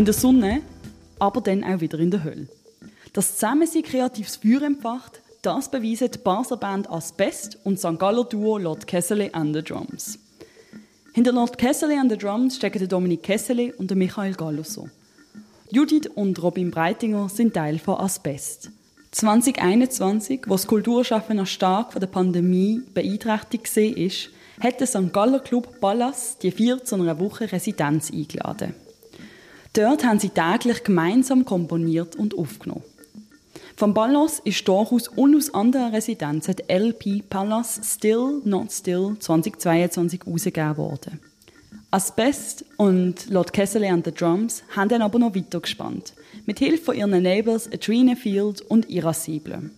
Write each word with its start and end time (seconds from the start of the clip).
In 0.00 0.06
der 0.06 0.14
Sonne, 0.14 0.62
aber 1.18 1.42
dann 1.42 1.62
auch 1.62 1.82
wieder 1.82 1.98
in 1.98 2.10
der 2.10 2.24
Hölle. 2.24 2.48
Das 3.12 3.34
Zusammensein 3.34 3.82
kreatives 3.82 4.36
Feuer 4.36 4.62
empfacht, 4.62 5.20
das 5.42 5.70
beweisen 5.70 6.10
die 6.10 6.16
Basler 6.16 6.56
Band 6.56 6.90
Asbest 6.90 7.58
und 7.64 7.78
St. 7.78 7.98
Galler 7.98 8.24
Duo 8.24 8.56
Lord 8.56 8.86
Kessele 8.86 9.28
and 9.34 9.54
the 9.54 9.62
Drums. 9.62 10.18
Hinter 11.12 11.32
Lord 11.32 11.58
Kessele 11.58 12.00
and 12.00 12.10
the 12.10 12.16
Drums 12.16 12.56
stecken 12.56 12.78
der 12.78 12.88
Dominik 12.88 13.22
Kessele 13.22 13.74
und 13.76 13.94
Michael 13.94 14.32
Galloso. 14.32 14.88
Judith 15.70 16.08
und 16.14 16.42
Robin 16.42 16.70
Breitinger 16.70 17.28
sind 17.28 17.52
Teil 17.52 17.78
von 17.78 18.00
Asbest. 18.00 18.70
2021, 19.10 20.44
wo 20.46 20.52
das 20.52 20.66
Kulturschaffen 20.66 21.44
stark 21.44 21.92
von 21.92 22.00
der 22.00 22.08
Pandemie 22.08 22.80
beeinträchtigt 22.94 23.76
war, 23.76 24.66
hat 24.66 24.80
der 24.80 24.86
St. 24.86 25.12
Galler 25.12 25.40
Club 25.40 25.78
Ballas 25.78 26.38
die 26.38 26.52
vier 26.52 26.82
zu 26.82 26.94
einer 26.94 27.20
Woche 27.20 27.52
Residenz 27.52 28.10
eingeladen. 28.10 28.74
Dort 29.72 30.04
haben 30.04 30.18
sie 30.18 30.30
täglich 30.30 30.82
gemeinsam 30.82 31.44
komponiert 31.44 32.16
und 32.16 32.36
aufgenommen. 32.36 32.82
Vom 33.76 33.94
Ballas 33.94 34.40
ist 34.40 34.66
durchaus 34.66 35.08
und 35.08 35.36
aus 35.36 35.54
anderen 35.54 35.94
Residenzen 35.94 36.56
die 36.56 36.72
LP 36.72 37.28
Pallas 37.30 37.80
Still 37.82 38.42
Not 38.44 38.72
Still 38.72 39.16
2022 39.18 40.20
herausgegeben 40.26 40.76
worden. 40.76 41.20
Asbest 41.92 42.64
und 42.76 43.30
Lord 43.30 43.52
Kessele 43.52 43.90
and 43.90 44.04
the 44.04 44.12
Drums 44.12 44.62
haben 44.76 44.88
dann 44.88 45.02
aber 45.02 45.18
noch 45.18 45.34
weiter 45.34 45.60
gespannt. 45.60 46.14
Mit 46.46 46.58
Hilfe 46.58 46.84
von 46.84 46.96
ihren 46.96 47.22
Neighbors 47.22 47.72
Adrena 47.72 48.16
Field 48.16 48.60
und 48.62 48.90
Irascible. 48.90 49.70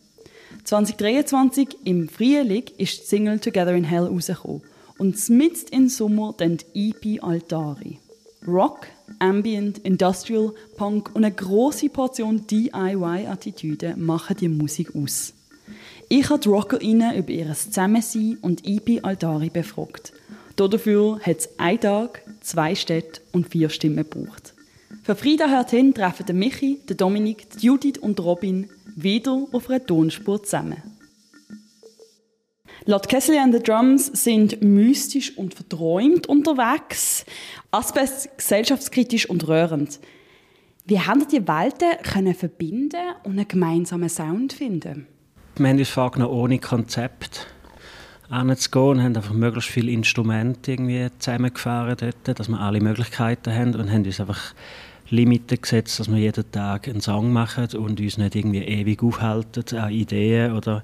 2023 0.64 1.68
im 1.84 2.08
Frühling 2.08 2.64
ist 2.78 3.02
die 3.02 3.06
Single 3.06 3.38
Together 3.38 3.74
in 3.74 3.84
Hell 3.84 4.06
rausgekommen 4.06 4.62
und 4.98 5.28
mitten 5.30 5.72
im 5.72 5.88
Sommer 5.88 6.34
dann 6.36 6.58
die 6.74 6.90
EP 6.90 7.22
Altari. 7.22 7.98
Rock, 8.46 8.88
Ambient, 9.22 9.78
Industrial, 9.78 10.52
Punk 10.76 11.10
und 11.14 11.24
eine 11.24 11.32
große 11.32 11.88
Portion 11.88 12.44
DIY-Attitüde 12.44 13.94
machen 13.96 14.36
die 14.36 14.48
Musik 14.48 14.96
aus. 14.96 15.32
Ich 16.08 16.28
habe 16.28 16.40
die 16.40 16.48
RockerInnen 16.48 17.16
über 17.16 17.30
ihr 17.30 17.54
Zusammensein 17.54 18.36
und 18.42 18.66
EP 18.66 19.04
Altari 19.04 19.48
befragt. 19.48 20.12
Dafür 20.56 21.20
hat 21.20 21.38
es 21.38 21.48
einen 21.56 21.80
Tag, 21.80 22.22
zwei 22.40 22.74
Städte 22.74 23.20
und 23.30 23.48
vier 23.48 23.70
Stimmen 23.70 24.04
gebraucht. 24.08 24.54
Für 25.04 25.14
Frieda 25.14 25.48
hört 25.48 25.70
hin 25.70 25.94
treffen 25.94 26.36
Michi, 26.36 26.80
Dominik, 26.86 27.46
Judith 27.60 27.98
und 27.98 28.18
Robin 28.20 28.68
wieder 28.96 29.46
auf 29.52 29.70
einer 29.70 29.86
Tonspur 29.86 30.42
zusammen. 30.42 30.82
Lord 32.84 33.08
Kessler 33.08 33.40
and 33.40 33.54
the 33.54 33.62
Drums 33.62 34.06
sind 34.06 34.60
mystisch 34.60 35.36
und 35.36 35.54
verträumt 35.54 36.26
unterwegs, 36.26 37.24
Asbest 37.70 38.36
gesellschaftskritisch 38.36 39.28
und 39.28 39.46
rührend. 39.46 40.00
Wie 40.84 40.98
haben 40.98 41.26
die 41.28 41.46
Welten 41.46 41.90
können 42.02 42.34
verbinden 42.34 43.14
und 43.22 43.32
einen 43.32 43.46
gemeinsamen 43.46 44.08
Sound 44.08 44.52
finden? 44.52 45.06
Wir 45.56 45.68
haben 45.68 45.78
uns 45.78 45.90
vorgenommen, 45.90 46.34
ohne 46.34 46.58
Konzept 46.58 47.46
anzugehen 48.28 48.88
und 48.88 49.02
haben 49.02 49.16
einfach 49.16 49.34
möglichst 49.34 49.70
viele 49.70 49.92
Instrumente 49.92 50.72
irgendwie 50.72 51.06
zusammengefahren 51.18 51.96
dort, 52.00 52.38
dass 52.38 52.48
wir 52.48 52.58
alle 52.58 52.80
Möglichkeiten 52.80 53.54
haben 53.54 53.74
und 53.74 53.92
haben 53.92 54.04
uns 54.04 54.18
einfach 54.18 54.54
Limiten 55.08 55.60
gesetzt, 55.60 56.00
dass 56.00 56.10
wir 56.10 56.18
jeden 56.18 56.50
Tag 56.50 56.88
einen 56.88 57.02
Song 57.02 57.32
machen 57.32 57.68
und 57.76 58.00
uns 58.00 58.18
nicht 58.18 58.34
irgendwie 58.34 58.62
ewig 58.62 59.02
aufhalten 59.02 59.78
an 59.78 59.92
Ideen 59.92 60.52
oder 60.52 60.82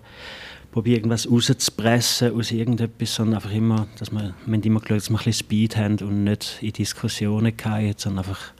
probiere 0.78 0.98
irgendwas 0.98 1.28
rauszupressen 1.28 2.38
aus 2.38 2.52
irgendetwas, 2.52 3.16
sondern 3.16 3.34
einfach 3.34 3.50
immer, 3.50 3.88
dass 3.98 4.12
wir, 4.12 4.32
wir 4.46 4.54
haben 4.54 4.62
immer 4.62 4.78
geschaut, 4.78 4.98
dass 4.98 5.10
wir 5.10 5.18
ein 5.18 5.24
bisschen 5.24 5.32
Speed 5.32 5.76
haben 5.76 5.98
und 6.02 6.22
nicht 6.22 6.58
in 6.60 6.72
Diskussionen 6.72 7.56
gehen, 7.56 7.94
sondern 7.96 8.24
einfach 8.24 8.52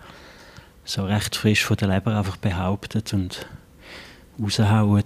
so 0.84 1.04
recht 1.04 1.36
frisch 1.36 1.64
von 1.64 1.76
der 1.76 1.86
Leber 1.86 2.16
einfach 2.16 2.36
behauptet 2.36 3.14
und 3.14 3.46
raushauen. 4.42 5.04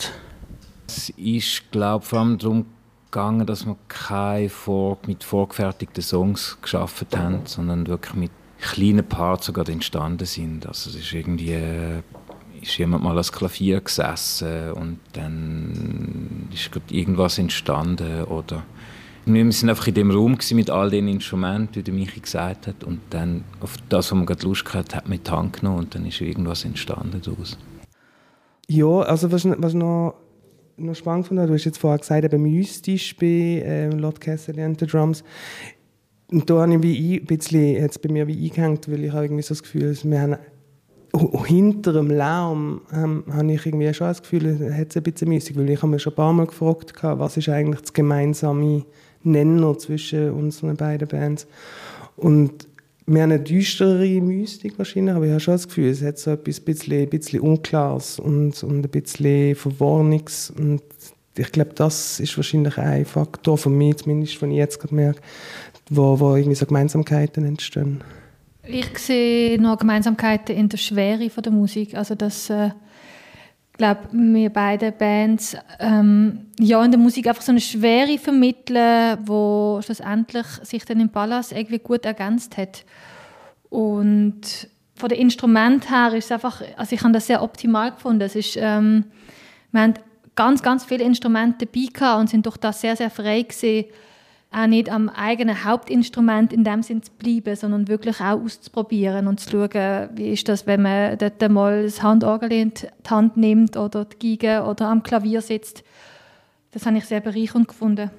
Es 0.87 1.11
ist, 1.11 1.71
glaube 1.71 2.03
ich, 2.03 2.09
vor 2.09 2.21
allem 2.21 2.39
darum 2.39 2.65
gegangen, 3.11 3.47
dass 3.47 3.67
wir 3.67 3.77
keine 3.89 4.49
vor, 4.49 4.97
mit 5.07 5.23
vorgefertigten 5.23 6.03
Songs 6.03 6.57
geschaffen 6.63 7.09
haben, 7.15 7.41
sondern 7.45 7.89
wirklich 7.89 8.15
mit 8.15 8.31
kleinen 8.59 9.07
Parts 9.07 9.45
sogar 9.45 9.69
entstanden 9.69 10.25
sind. 10.25 10.67
Also 10.67 10.89
es 10.89 10.97
ist 10.97 11.13
irgendwie 11.13 11.53
äh, 11.53 12.03
ist 12.63 12.79
jemand 12.79 13.03
mal 13.03 13.11
ans 13.11 13.33
Klavier 13.33 13.81
gesessen 13.81 14.73
und 14.73 15.01
dann 15.13 16.22
ist 16.55 16.71
irgendwas 16.91 17.39
entstanden 17.39 18.25
oder 18.25 18.65
wir 19.25 19.53
sind 19.53 19.71
einfach 19.71 19.87
in 19.87 19.95
dem 19.95 20.11
Raum 20.11 20.37
mit 20.53 20.71
all 20.71 20.91
den 20.91 21.07
Instrumenten, 21.07 21.77
wie 21.77 21.83
der 21.83 21.95
Michi 21.95 22.21
gesagt 22.21 22.67
hat 22.67 22.83
und 22.83 23.01
dann 23.11 23.45
auf 23.61 23.77
das, 23.89 24.11
was 24.11 24.17
man 24.17 24.27
gerade 24.27 24.45
Lust 24.45 24.73
hatte, 24.75 24.97
hat 24.97 25.09
man 25.09 25.23
die 25.23 25.31
Hand 25.31 25.61
genommen 25.61 25.79
und 25.79 25.95
dann 25.95 26.05
ist 26.07 26.21
irgendwas 26.21 26.65
entstanden 26.65 27.21
daraus. 27.25 27.57
Ja, 28.69 29.01
also 29.01 29.31
was, 29.31 29.45
was 29.45 29.75
noch, 29.75 30.15
noch 30.77 30.95
spannend 30.95 31.29
fand, 31.29 31.49
du 31.49 31.55
hast 31.55 31.65
jetzt 31.65 31.79
vorher 31.79 31.99
gesagt, 31.99 32.25
eben 32.25 32.43
mystisch 32.43 33.17
bei 33.17 33.27
äh, 33.27 33.91
Lord 33.91 34.21
Cassidy 34.21 34.63
and 34.63 34.81
the 34.81 34.87
Drums. 34.87 35.23
Und 36.31 36.49
da 36.49 36.63
habe 36.63 36.75
ich 36.75 36.83
wie 36.83 37.21
ein 37.21 37.27
bisschen, 37.27 37.75
jetzt 37.75 38.01
bei 38.03 38.11
mir 38.11 38.27
wie 38.27 38.47
eingehängt, 38.47 38.91
weil 38.91 39.05
ich 39.05 39.13
habe 39.13 39.27
irgendwie 39.27 39.43
so 39.43 39.51
das 39.51 39.63
Gefühl, 39.63 39.97
wir 40.03 40.21
haben 40.21 40.37
hinter 41.47 41.93
dem 41.93 42.09
Lärm 42.09 42.81
ähm, 42.93 43.25
habe 43.31 43.53
ich 43.53 43.67
irgendwie 43.67 43.93
schon 43.93 44.07
das 44.07 44.23
Gefühl, 44.23 44.47
es 44.47 44.75
hat 44.75 44.97
ein 44.97 45.03
bisschen 45.03 45.29
müßig, 45.29 45.57
weil 45.57 45.69
ich 45.69 45.79
habe 45.79 45.89
mir 45.89 45.99
schon 45.99 46.13
ein 46.13 46.17
paar 46.17 46.33
Mal 46.33 46.47
gefragt, 46.47 46.95
was 47.03 47.37
ist 47.37 47.49
eigentlich 47.51 47.83
das 47.83 47.93
gemeinsame 47.93 48.85
Nenner 49.23 49.77
zwischen 49.77 50.31
unseren 50.31 50.77
beiden 50.77 51.09
Bands. 51.09 51.47
Und 52.17 52.67
wir 53.07 53.23
haben 53.23 53.33
eine 53.33 53.41
düstere 53.41 54.21
Mystik 54.21 54.79
wahrscheinlich, 54.79 55.15
aber 55.15 55.27
ich 55.27 55.33
habe 55.33 55.41
schon 55.41 55.55
das 55.55 55.69
Gefühl, 55.69 55.91
es 55.91 56.03
hat 56.03 56.19
so 56.19 56.31
etwas 56.31 56.61
bisschen, 56.61 57.09
bisschen 57.11 57.41
Unklares 57.41 58.19
und, 58.19 58.63
und 58.63 58.85
ein 58.85 58.91
bisschen 58.91 59.55
Verworrenes. 59.55 60.53
Und 60.57 60.83
ich 61.37 61.53
glaube, 61.53 61.73
das 61.75 62.21
ist 62.21 62.37
wahrscheinlich 62.37 62.79
ein 62.79 63.05
Faktor 63.05 63.59
von 63.59 63.77
mir, 63.77 63.97
zumindest, 63.97 64.37
von 64.37 64.51
ich 64.51 64.59
jetzt 64.59 64.79
gerade 64.79 64.95
merke, 64.95 65.21
wo, 65.91 66.19
wo 66.19 66.37
irgendwie 66.37 66.55
so 66.55 66.65
Gemeinsamkeiten 66.65 67.45
entstehen. 67.45 68.03
Ich 68.65 68.99
sehe 68.99 69.61
noch 69.61 69.79
Gemeinsamkeiten 69.79 70.57
in 70.57 70.69
der 70.69 70.77
Schwere 70.79 71.31
von 71.31 71.43
der 71.43 71.53
Musik. 71.53 71.97
Also 71.97 72.15
dass 72.15 72.49
äh, 72.49 72.71
glaube 73.73 74.09
wir 74.13 74.51
beide 74.51 74.93
Bands 74.93 75.57
ähm, 75.81 76.47
ja 76.59 76.85
in 76.85 76.93
der 76.93 77.01
Musik 77.01 77.27
einfach 77.27 77.43
so 77.43 77.53
eine 77.53 77.61
Schwere 77.61 78.19
vermitteln, 78.19 79.19
wo 79.25 79.81
schlussendlich 79.85 80.47
sich 80.63 80.85
dann 80.85 81.01
im 81.01 81.09
Palast 81.09 81.53
irgendwie 81.53 81.81
gut 81.81 82.05
ergänzt 82.05 82.57
hat. 82.57 82.85
Und 83.69 84.69
von 84.95 85.09
den 85.09 85.19
Instrument 85.19 85.91
her 85.91 86.13
ist 86.15 86.27
es 86.27 86.33
einfach, 86.33 86.63
also 86.77 86.95
ich 86.95 87.03
habe 87.03 87.13
das 87.13 87.27
sehr 87.27 87.43
optimal 87.43 87.93
gefunden. 87.93 88.23
Es 88.23 88.37
ist, 88.37 88.57
ähm, 88.57 89.07
wir 89.73 89.81
haben 89.81 89.95
ganz, 90.37 90.63
ganz 90.63 90.85
viele 90.85 91.05
Instrumente 91.05 91.67
dabei 91.67 92.21
und 92.21 92.31
sind 92.31 92.47
durch 92.47 92.59
das 92.59 92.81
sehr, 92.81 92.95
sehr 92.95 93.11
frei 93.11 93.43
gewesen, 93.43 93.87
auch 94.53 94.67
nicht 94.67 94.91
am 94.91 95.09
eigenen 95.09 95.65
Hauptinstrument 95.65 96.53
in 96.53 96.65
dem 96.65 96.83
Sinn 96.83 97.03
zu 97.03 97.11
bleiben, 97.13 97.57
sondern 97.57 97.89
wirklich 97.89 98.21
auch 98.21 98.41
auszuprobieren 98.41 99.27
und 99.27 99.41
zu 99.41 99.51
schauen, 99.51 100.11
wie 100.15 100.33
ist 100.33 100.49
das, 100.49 100.67
wenn 100.67 100.83
man 100.83 101.19
dort 101.19 101.51
mal 101.51 101.85
das 101.85 102.03
Handorgel 102.03 102.53
in 102.53 102.73
die 102.75 103.11
Hand 103.11 103.37
nimmt 103.37 103.77
oder 103.77 104.05
die 104.05 104.39
Geige 104.39 104.65
oder 104.65 104.89
am 104.89 105.03
Klavier 105.03 105.41
sitzt. 105.41 105.85
Das 106.73 106.87
habe 106.87 106.99
ich 106.99 107.05
sehr 107.05 107.21
bereichernd 107.21 107.69
gefunden. 107.69 108.11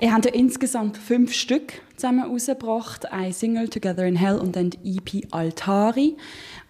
Ihr 0.00 0.14
habt 0.14 0.24
ja 0.24 0.32
insgesamt 0.32 0.96
fünf 0.96 1.34
Stück 1.34 1.74
zusammen 1.96 2.24
rausgebracht. 2.24 3.12
Ein 3.12 3.32
Single 3.32 3.68
«Together 3.68 4.06
in 4.06 4.16
Hell» 4.16 4.38
und 4.38 4.56
dann 4.56 4.70
die 4.70 4.96
EP 4.96 5.26
«Altari». 5.30 6.16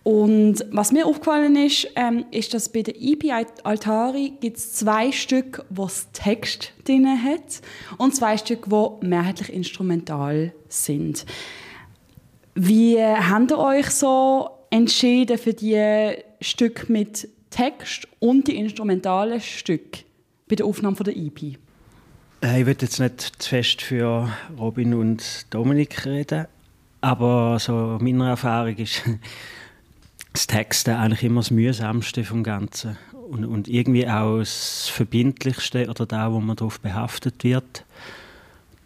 Und 0.02 0.64
was 0.70 0.92
mir 0.92 1.06
aufgefallen 1.06 1.56
ist, 1.56 1.88
ähm, 1.94 2.24
ist, 2.30 2.54
dass 2.54 2.70
bei 2.70 2.82
der 2.82 2.94
EP 3.00 3.24
Altari 3.64 4.32
gibt 4.40 4.56
es 4.56 4.72
zwei 4.72 5.12
Stück, 5.12 5.64
wo 5.68 5.88
Text 6.12 6.72
drin 6.84 7.06
hat 7.06 7.60
und 7.98 8.14
zwei 8.16 8.38
Stück, 8.38 8.70
wo 8.70 8.98
mehrheitlich 9.02 9.52
instrumental 9.52 10.54
sind. 10.68 11.26
Wie 12.54 12.98
habt 12.98 13.50
ihr 13.50 13.58
euch 13.58 13.90
so 13.90 14.50
entschieden 14.70 15.36
für 15.36 15.52
die 15.52 16.14
Stück 16.40 16.88
mit 16.88 17.28
Text 17.50 18.08
und 18.20 18.48
die 18.48 18.56
instrumentalen 18.56 19.40
Stück 19.40 19.98
bei 20.48 20.56
der 20.56 20.66
Aufnahme 20.66 20.96
von 20.96 21.04
der 21.04 21.16
EP? 21.16 21.56
Äh, 22.42 22.60
ich 22.60 22.66
will 22.66 22.76
jetzt 22.80 23.00
nicht 23.00 23.20
zu 23.20 23.48
fest 23.50 23.82
für 23.82 24.30
Robin 24.58 24.94
und 24.94 25.46
Dominik 25.50 26.06
reden, 26.06 26.46
aber 27.00 27.58
so 27.58 27.98
meiner 28.00 28.30
Erfahrung 28.30 28.76
ist 28.76 29.02
das 30.32 30.46
Texten 30.46 30.94
eigentlich 30.94 31.24
immer 31.24 31.40
das 31.40 31.50
mühsamste 31.50 32.24
vom 32.24 32.42
Ganzen 32.42 32.96
und, 33.30 33.44
und 33.44 33.68
irgendwie 33.68 34.08
auch 34.08 34.38
das 34.38 34.88
verbindlichste 34.88 35.88
oder 35.88 36.06
da, 36.06 36.32
wo 36.32 36.40
man 36.40 36.56
darauf 36.56 36.80
behaftet 36.80 37.44
wird. 37.44 37.84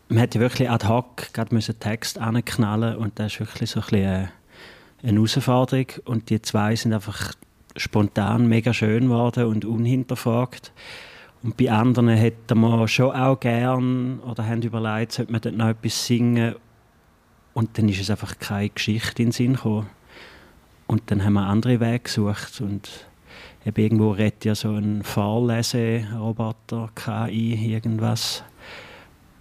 Man 0.08 0.18
hätte 0.18 0.40
wirklich 0.40 0.70
ad 0.70 0.86
hoc 0.86 1.32
gerade 1.32 1.54
müssen 1.54 1.78
Text 1.78 2.18
anknallen 2.18 2.96
und 2.96 3.18
das 3.18 3.34
ist 3.34 3.40
wirklich 3.40 3.70
so 3.70 3.80
ein 3.80 3.86
bisschen 3.86 4.06
eine, 4.06 4.30
eine 5.02 5.12
Herausforderung 5.12 5.86
und 6.04 6.30
die 6.30 6.40
zwei 6.42 6.76
sind 6.76 6.92
einfach 6.92 7.32
spontan 7.76 8.48
mega 8.48 8.72
schön 8.72 9.04
geworden 9.04 9.46
und 9.46 9.64
unhinterfragt. 9.64 10.72
Und 11.42 11.56
bei 11.56 11.70
anderen 11.70 12.08
hätten 12.08 12.58
wir 12.60 12.88
schon 12.88 13.14
auch 13.14 13.38
gern 13.38 14.20
oder 14.20 14.46
haben 14.46 14.62
überlegt, 14.62 15.12
sollte 15.12 15.32
man 15.32 15.40
dort 15.40 15.56
noch 15.56 15.68
etwas 15.68 16.06
singen 16.06 16.54
und 17.52 17.76
dann 17.76 17.88
ist 17.88 18.00
es 18.00 18.10
einfach 18.10 18.38
keine 18.38 18.70
Geschichte 18.70 19.22
in 19.22 19.28
den 19.28 19.32
Sinn 19.32 19.54
gekommen. 19.54 19.88
Und 20.86 21.02
dann 21.06 21.24
haben 21.24 21.34
wir 21.34 21.46
andere 21.46 21.80
Wege 21.80 22.00
gesucht 22.00 22.60
und 22.60 22.88
eben 23.64 23.82
irgendwo 23.82 24.10
redet 24.10 24.44
ja 24.44 24.54
so 24.54 24.74
ein 24.74 25.02
Fahrleseroboter, 25.02 26.90
KI, 26.94 27.54
irgendwas. 27.72 28.44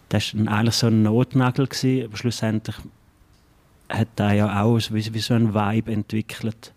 Das 0.09 0.33
war 0.37 0.53
eigentlich 0.53 0.75
so 0.75 0.87
ein 0.87 1.03
Notnagel, 1.03 1.67
gewesen, 1.67 2.05
aber 2.05 2.17
schlussendlich 2.17 2.75
hat 3.89 4.07
er 4.17 4.33
ja 4.33 4.63
auch 4.63 4.77
wie, 4.77 5.13
wie 5.13 5.19
so 5.19 5.33
ein 5.33 5.53
Vibe 5.53 5.91
entwickelt, 5.91 6.73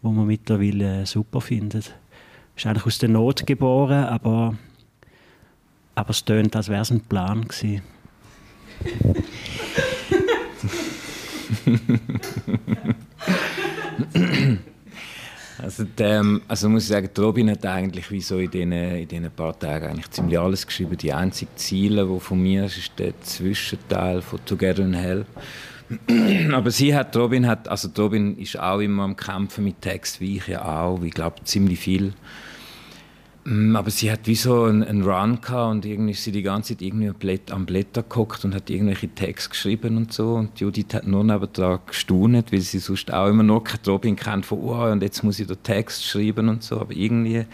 wo 0.00 0.10
man 0.10 0.26
mittlerweile 0.26 1.04
super 1.06 1.40
findet. 1.40 1.94
Ist 2.56 2.66
eigentlich 2.66 2.86
aus 2.86 2.98
der 2.98 3.10
Not 3.10 3.46
geboren, 3.46 4.04
aber, 4.04 4.56
aber 5.94 6.10
es 6.10 6.24
tönt, 6.24 6.56
als 6.56 6.68
wäre 6.68 6.82
es 6.82 6.90
ein 6.90 7.02
Plan 7.02 7.46
gewesen. 7.46 7.82
Also, 15.60 15.82
der, 15.82 16.22
also 16.46 16.68
muss 16.68 16.84
ich 16.84 16.88
sagen, 16.88 17.10
Robin 17.18 17.50
hat 17.50 17.66
eigentlich 17.66 18.12
wie 18.12 18.20
so 18.20 18.38
in 18.38 18.48
diesen, 18.48 18.72
in 18.72 19.08
diesen 19.08 19.30
paar 19.32 19.58
Tagen 19.58 19.88
eigentlich 19.88 20.10
ziemlich 20.10 20.38
alles 20.38 20.64
geschrieben. 20.64 20.96
Die 20.96 21.12
einzigen 21.12 21.50
Ziele, 21.56 22.06
die 22.06 22.20
von 22.20 22.40
mir 22.40 22.66
ist, 22.66 22.78
ist 22.78 22.92
der 22.96 23.20
Zwischenteil 23.22 24.22
von 24.22 24.38
Together 24.44 24.84
in 24.84 24.94
Hell. 24.94 25.26
Aber 26.52 26.70
sie 26.70 26.94
hat, 26.94 27.16
Robin 27.16 27.46
hat, 27.46 27.66
also 27.66 27.88
Robin 27.98 28.38
ist 28.38 28.58
auch 28.58 28.78
immer 28.78 29.02
am 29.02 29.16
Kämpfen 29.16 29.64
mit 29.64 29.82
Text, 29.82 30.20
wie 30.20 30.36
ich 30.36 30.46
ja 30.46 30.64
auch, 30.64 31.02
ich 31.02 31.12
glaube 31.12 31.42
ziemlich 31.42 31.80
viel. 31.80 32.12
Mm, 33.48 33.76
aber 33.76 33.90
sie 33.90 34.12
hat 34.12 34.26
wie 34.26 34.34
so 34.34 34.64
einen, 34.64 35.02
Run 35.02 35.40
gehabt 35.40 35.70
und 35.70 35.86
irgendwie 35.86 36.10
ist 36.10 36.22
sie 36.22 36.32
die 36.32 36.42
ganze 36.42 36.74
Zeit 36.74 36.82
irgendwie 36.82 37.10
am 37.50 37.64
Blätter 37.64 38.02
geguckt 38.02 38.44
und 38.44 38.54
hat 38.54 38.68
irgendwelche 38.68 39.08
Texte 39.08 39.48
geschrieben 39.48 39.96
und 39.96 40.12
so. 40.12 40.34
Und 40.34 40.60
Judith 40.60 40.92
hat 40.92 41.06
nur 41.06 41.24
nebenan 41.24 41.78
gestaunet, 41.86 42.52
weil 42.52 42.60
sie 42.60 42.78
sonst 42.78 43.10
auch 43.10 43.26
immer 43.28 43.42
noch 43.42 43.64
Robin 43.86 44.16
kennt 44.16 44.44
von 44.44 44.58
«Oh, 44.58 44.84
und 44.92 45.02
jetzt 45.02 45.24
muss 45.24 45.40
ich 45.40 45.46
den 45.46 45.62
Text 45.62 46.04
schreiben» 46.04 46.50
und 46.50 46.62
so. 46.62 46.78
Aber 46.78 46.92
irgendwie 46.92 47.46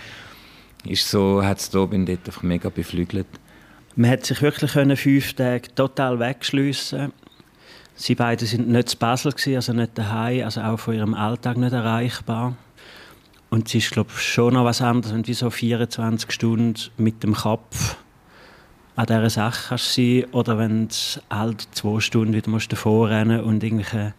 ist 0.84 1.08
so, 1.08 1.44
hat 1.44 1.60
es 1.60 1.72
Robin 1.72 2.04
dort 2.04 2.26
einfach 2.26 2.42
mega 2.42 2.70
beflügelt. 2.70 3.28
Man 3.94 4.10
hat 4.10 4.26
sich 4.26 4.42
wirklich 4.42 4.72
können 4.72 4.96
fünf 4.96 5.34
Tage 5.34 5.72
total 5.76 6.18
wegschliessen. 6.18 7.12
Sie 7.94 8.16
beide 8.16 8.46
sind 8.46 8.68
nicht 8.68 8.88
zu 8.88 8.96
Basel 8.96 9.32
also 9.54 9.72
nicht 9.72 9.96
daheim, 9.96 10.44
also 10.44 10.60
auch 10.60 10.80
von 10.80 10.94
ihrem 10.94 11.14
Alltag 11.14 11.56
nicht 11.56 11.72
erreichbar. 11.72 12.56
Und 13.54 13.68
es 13.68 13.76
ist, 13.76 13.92
glaube 13.92 14.10
schon 14.16 14.54
noch 14.54 14.64
was 14.64 14.82
anderes, 14.82 15.14
wenn 15.14 15.22
du 15.22 15.32
so 15.32 15.48
24 15.48 16.32
Stunden 16.32 16.74
mit 16.96 17.22
dem 17.22 17.34
Kopf 17.34 17.94
an 18.96 19.06
dieser 19.06 19.30
Sache 19.30 19.68
kannst 19.68 19.94
sein 19.94 20.24
oder 20.32 20.58
wenn 20.58 20.88
du 20.88 20.94
halt 21.30 21.68
zwei 21.70 22.00
Stunden 22.00 22.34
wieder 22.34 22.50
musst 22.50 22.72
davor 22.72 23.10
rennen 23.10 23.44
und 23.44 23.62
irgendwelche 23.62 24.12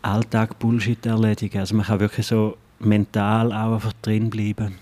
Alltag 0.00 0.58
Bullshit 0.58 1.04
erledigen. 1.04 1.58
Also 1.58 1.74
man 1.74 1.84
kann 1.84 2.00
wirklich 2.00 2.26
so 2.26 2.56
mental 2.78 3.52
auch 3.52 3.74
einfach 3.74 3.92
drin 4.00 4.30
bleiben. 4.30 4.76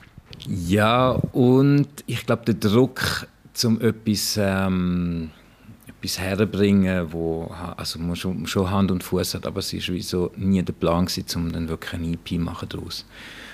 Ja, 0.46 1.10
und 1.32 1.88
ich 2.06 2.24
glaube, 2.24 2.44
der 2.44 2.54
Druck, 2.54 3.26
um 3.64 3.80
etwas, 3.80 4.38
ähm, 4.40 5.30
etwas 5.88 6.16
herzubringen, 6.16 7.12
wo 7.12 7.52
also 7.76 7.98
man 7.98 8.14
schon, 8.14 8.46
schon 8.46 8.70
Hand 8.70 8.92
und 8.92 9.02
Fuß 9.02 9.34
hat, 9.34 9.48
aber 9.48 9.58
es 9.58 9.74
war 9.74 10.00
so 10.00 10.30
nie 10.36 10.62
der 10.62 10.74
Plan 10.74 11.08
um 11.34 11.50
dann 11.50 11.68
wirklich 11.68 11.94
ein 11.94 12.14
EP 12.14 12.38
machen 12.38 12.68
daraus. 12.68 13.04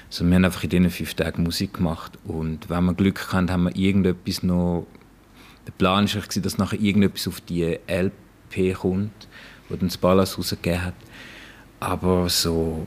Also 0.08 0.24
wir 0.24 0.34
haben 0.34 0.44
einfach 0.44 0.62
in 0.62 0.70
diesen 0.70 0.90
fünf 0.90 1.14
Tagen 1.14 1.42
Musik 1.42 1.74
gemacht 1.74 2.18
und 2.24 2.70
wenn 2.70 2.84
wir 2.84 2.94
Glück 2.94 3.32
hatten, 3.32 3.50
haben 3.50 3.64
wir 3.64 3.76
irgendetwas 3.76 4.42
noch... 4.42 4.86
Der 5.66 5.72
Plan 5.72 6.06
war, 6.06 6.22
dass 6.42 6.58
nachher 6.58 6.80
irgendetwas 6.80 7.26
auf 7.26 7.40
die 7.40 7.78
LP 7.88 8.74
kommt, 8.78 9.26
wo 9.68 9.74
dann 9.74 9.88
das 9.88 9.96
Ballas 9.96 10.38
rausgegeben 10.38 10.84
hat. 10.84 10.94
Aber 11.80 12.28
so 12.28 12.86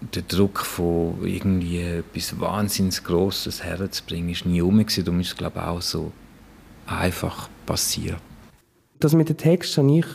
der 0.00 0.22
Druck 0.22 0.60
von 0.60 1.18
irgendwie 1.26 1.80
etwas 1.80 2.38
wahnsinnig 2.40 3.02
Grosses 3.04 3.62
herzubringen, 3.62 4.30
ist 4.30 4.46
nie 4.46 4.62
um. 4.62 4.84
Darum 4.84 5.20
ist 5.20 5.28
es, 5.28 5.36
glaube 5.36 5.58
ich, 5.58 5.66
auch 5.66 5.82
so 5.82 6.12
einfach 6.86 7.48
passiert. 7.66 8.20
Das 8.98 9.14
mit 9.14 9.28
dem 9.28 9.36
Text 9.36 9.76
habe 9.76 9.98
ich 9.98 10.06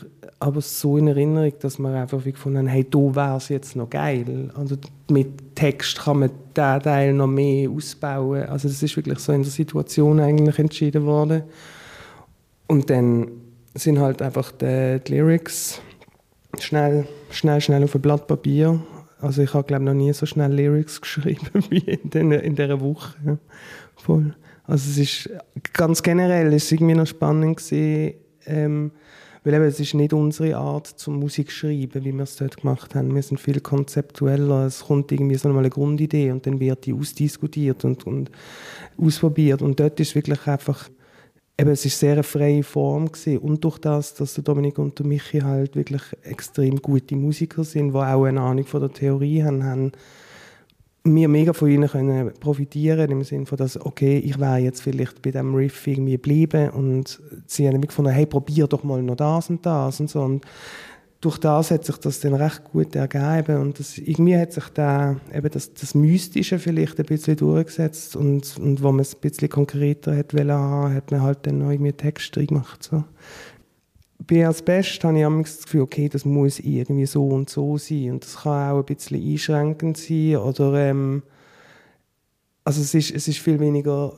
aber 0.42 0.60
so 0.62 0.98
in 0.98 1.08
Erinnerung, 1.08 1.54
dass 1.60 1.78
wir 1.78 1.90
einfach 1.90 2.26
wie 2.26 2.32
gefunden 2.32 2.58
haben, 2.58 2.68
hey, 2.68 2.84
da 2.90 2.98
wäre 2.98 3.38
es 3.38 3.50
jetzt 3.50 3.76
noch 3.76 3.92
geil. 3.92 4.50
Also 4.56 4.76
mit 5.12 5.56
Text 5.56 6.00
kann 6.00 6.20
man 6.20 6.32
diesen 6.58 6.82
Teil 6.82 7.14
noch 7.14 7.28
mehr 7.28 7.70
ausbauen. 7.70 8.46
Also 8.46 8.68
das 8.68 8.82
ist 8.82 8.98
wirklich 8.98 9.20
so 9.20 9.34
in 9.34 9.44
der 9.44 9.52
Situation 9.52 10.20
eigentlich 10.20 10.58
entschieden 10.58 11.06
worden. 11.06 11.44
Und 12.66 12.90
dann 12.90 13.28
sind 13.76 14.00
halt 14.00 14.24
einfach 14.24 14.52
die, 14.52 15.00
die 15.06 15.14
Lyrics 15.14 15.80
schnell, 16.60 17.08
schnell, 17.30 17.62
schnell 17.62 17.84
auf 17.84 17.94
ein 17.94 18.02
Blatt 18.02 18.26
Papier. 18.26 18.82
Also 19.20 19.44
ich 19.44 19.54
habe 19.54 19.68
glaube 19.68 19.86
noch 19.86 19.94
nie 19.94 20.12
so 20.12 20.26
schnell 20.26 20.52
Lyrics 20.52 21.02
geschrieben 21.02 21.64
wie 21.70 21.82
in, 21.82 22.10
den, 22.10 22.32
in 22.32 22.56
dieser 22.56 22.82
Woche. 22.82 23.38
Voll. 23.96 24.34
Also 24.64 24.90
es 24.90 24.98
ist 24.98 25.30
ganz 25.74 26.02
generell 26.02 26.52
ist 26.52 26.64
es 26.64 26.72
irgendwie 26.72 26.96
noch 26.96 27.06
spannend 27.06 27.58
gewesen, 27.58 28.16
ähm, 28.48 28.92
weil 29.44 29.56
eben, 29.56 29.64
es 29.64 29.80
ist 29.80 29.96
nicht 29.96 30.14
unsere 30.14 30.56
Art 30.58 30.86
zum 30.86 31.20
Musik 31.20 31.52
schreiben, 31.52 32.04
wie 32.06 32.14
wir 32.14 32.24
es 32.24 32.36
dort 32.36 32.58
gemacht 32.58 32.94
haben. 32.94 33.16
Wir 33.16 33.24
sind 33.24 33.40
viel 33.40 33.60
konzeptueller. 33.60 34.68
Es 34.68 34.82
kommt 34.86 35.12
irgendwie 35.12 35.36
so 35.36 35.50
eine 35.50 35.70
Grundidee 35.70 36.32
und 36.32 36.46
dann 36.46 36.60
wird 36.60 36.86
die 36.86 36.94
ausdiskutiert 36.94 37.84
und, 37.84 38.06
und 38.06 38.30
ausprobiert. 38.98 39.64
Und 39.64 39.80
dort 39.80 40.00
ist 40.00 40.14
wirklich 40.14 40.46
einfach, 40.46 40.90
eben, 41.58 41.72
es 41.72 41.86
ist 41.86 42.00
sehr 42.00 42.14
eine 42.14 42.24
freie 42.24 42.62
Form 42.62 43.12
gewesen. 43.12 43.40
Und 43.40 43.64
durch 43.64 43.80
das, 43.80 44.14
dass 44.14 44.36
der 44.36 44.44
Dominik 44.44 44.78
und 44.78 45.00
der 45.00 45.08
Michi 45.08 45.40
halt 45.40 45.76
wirklich 45.76 46.04
extrem 46.22 46.80
gute 46.80 47.16
Musiker 47.16 47.64
sind, 47.64 47.94
die 47.94 47.98
auch 47.98 48.26
eine 48.26 48.42
Ahnung 48.42 48.66
von 48.66 48.82
der 48.82 48.94
Theorie 48.94 49.44
haben, 49.44 49.64
haben 49.64 49.92
wir 51.04 51.28
mega 51.28 51.54
von 51.54 51.70
ihnen 51.70 51.90
können 51.90 52.32
profitieren 52.40 53.10
im 53.10 53.24
Sinne 53.24 53.48
von, 53.48 53.58
dass, 53.58 53.80
okay, 53.80 54.20
ich 54.20 54.40
wäre 54.40 54.58
jetzt 54.58 54.82
vielleicht 54.82 55.22
bei 55.22 55.32
diesem 55.32 55.56
Riff 55.56 55.88
irgendwie 55.88 56.12
geblieben 56.12 56.70
und 56.70 57.20
sie 57.48 57.68
haben 57.68 57.82
gefunden, 57.82 58.12
hey, 58.12 58.26
probier 58.26 58.68
doch 58.68 58.84
mal 58.84 59.02
noch 59.02 59.16
das 59.16 59.50
und 59.50 59.66
das 59.66 60.00
und 60.00 60.10
so. 60.10 60.22
Und 60.22 60.46
durch 61.20 61.38
das 61.38 61.70
hat 61.70 61.86
sich 61.86 61.98
das 61.98 62.20
dann 62.20 62.34
recht 62.34 62.64
gut 62.72 62.96
ergeben 62.96 63.62
und 63.62 63.80
das, 63.80 63.98
irgendwie 63.98 64.38
hat 64.38 64.54
sich 64.54 64.68
da 64.70 65.18
eben 65.34 65.50
das, 65.52 65.74
das 65.74 65.94
Mystische 65.94 66.58
vielleicht 66.58 67.00
ein 67.00 67.06
bisschen 67.06 67.38
durchgesetzt 67.38 68.16
und, 68.16 68.58
und 68.58 68.82
wo 68.82 68.92
man 68.92 69.02
es 69.02 69.16
ein 69.16 69.22
bisschen 69.22 69.50
konkreter 69.50 70.16
hat 70.18 70.34
wollen 70.34 70.96
hat 70.96 71.12
man 71.12 71.22
halt 71.22 71.40
dann 71.44 71.60
noch 71.60 71.70
irgendwie 71.70 71.94
Text 71.94 72.34
gemacht. 72.34 72.84
So 72.84 73.04
bei 74.28 74.48
Asbest 74.48 75.04
habe 75.04 75.18
ich 75.18 75.24
immer 75.24 75.42
das 75.42 75.64
Gefühl, 75.64 75.82
okay, 75.82 76.10
das 76.10 76.26
muss 76.26 76.60
irgendwie 76.60 77.06
so 77.06 77.28
und 77.28 77.50
so 77.50 77.78
sein. 77.78 78.12
Und 78.12 78.24
das 78.24 78.38
kann 78.42 78.72
auch 78.72 78.80
ein 78.80 78.86
bisschen 78.86 79.22
einschränkend 79.22 79.98
sein. 79.98 80.38
Oder, 80.38 80.90
ähm, 80.90 81.24
also 82.64 82.82
es 82.82 82.94
ist, 82.94 83.12
es 83.12 83.28
ist 83.28 83.40
viel 83.40 83.60
weniger 83.60 84.14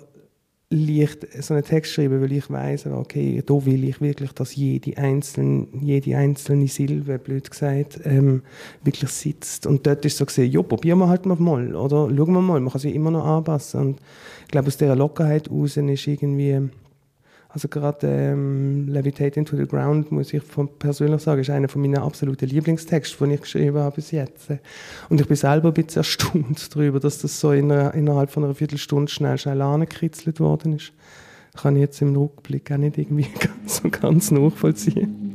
leicht 0.74 1.28
so 1.44 1.54
einen 1.54 1.64
Text 1.64 1.94
schreiben, 1.94 2.20
weil 2.22 2.32
ich 2.32 2.50
weiß, 2.50 2.88
okay, 2.88 3.44
da 3.46 3.66
will 3.66 3.84
ich 3.84 4.02
wirklich, 4.02 4.32
dass 4.34 4.56
jede 4.56 4.98
einzelne, 4.98 5.68
jede 5.80 6.18
einzelne 6.18 6.68
Silbe, 6.68 7.20
blöd 7.20 7.50
gesagt, 7.50 8.00
ähm, 8.04 8.42
wirklich 8.84 9.12
sitzt. 9.12 9.68
Und 9.68 9.86
dort 9.86 10.04
ist 10.04 10.18
so 10.18 10.26
gesehen, 10.26 10.52
ja, 10.52 10.64
probieren 10.64 10.98
wir 11.00 11.10
halt 11.10 11.26
mal, 11.26 11.76
oder 11.76 12.10
schauen 12.10 12.34
wir 12.34 12.42
mal, 12.42 12.60
man 12.60 12.72
kann 12.72 12.82
sich 12.82 12.96
immer 12.96 13.12
noch 13.12 13.26
anpassen. 13.26 13.80
Und 13.82 14.00
ich 14.46 14.52
glaube, 14.52 14.68
aus 14.68 14.78
dieser 14.78 14.96
Lockerheit 14.96 15.50
raus 15.50 15.78
ist 15.78 16.08
irgendwie 16.08 16.70
also 17.54 17.68
gerade 17.68 18.08
ähm, 18.08 18.88
Levitate 18.88 19.40
into 19.40 19.56
the 19.56 19.68
Ground, 19.68 20.12
muss 20.12 20.34
ich 20.34 20.42
von, 20.42 20.68
persönlich 20.68 21.22
sagen, 21.22 21.40
ist 21.40 21.52
einer 21.52 21.70
von 21.70 21.84
meinen 21.84 22.00
absoluten 22.00 22.50
Lieblingstexten, 22.50 23.30
die 23.30 23.36
ich 23.36 23.42
geschrieben 23.42 23.78
habe 23.78 23.96
bis 23.96 24.10
jetzt. 24.10 24.48
Und 25.10 25.22
ich 25.22 25.28
bin 25.28 25.38
selber 25.38 25.68
ein 25.68 25.74
bisschen 25.76 26.00
erstaunt 26.00 26.70
darüber, 26.76 27.00
dass 27.00 27.20
das 27.20 27.40
so 27.40 27.52
in 27.52 27.72
einer, 27.72 27.94
innerhalb 27.94 28.32
von 28.32 28.44
einer 28.44 28.56
Viertelstunde 28.56 29.12
schnell, 29.12 29.38
schnell 29.38 29.62
angekritzelt 29.62 30.40
worden 30.40 30.78
ist. 30.78 30.94
Kann 31.56 31.76
ich 31.76 31.82
jetzt 31.82 32.02
im 32.02 32.16
Rückblick 32.16 32.72
auch 32.72 32.78
nicht 32.78 32.98
irgendwie 32.98 33.28
ganz, 33.40 33.84
ganz 34.02 34.32
nachvollziehen. 34.32 35.34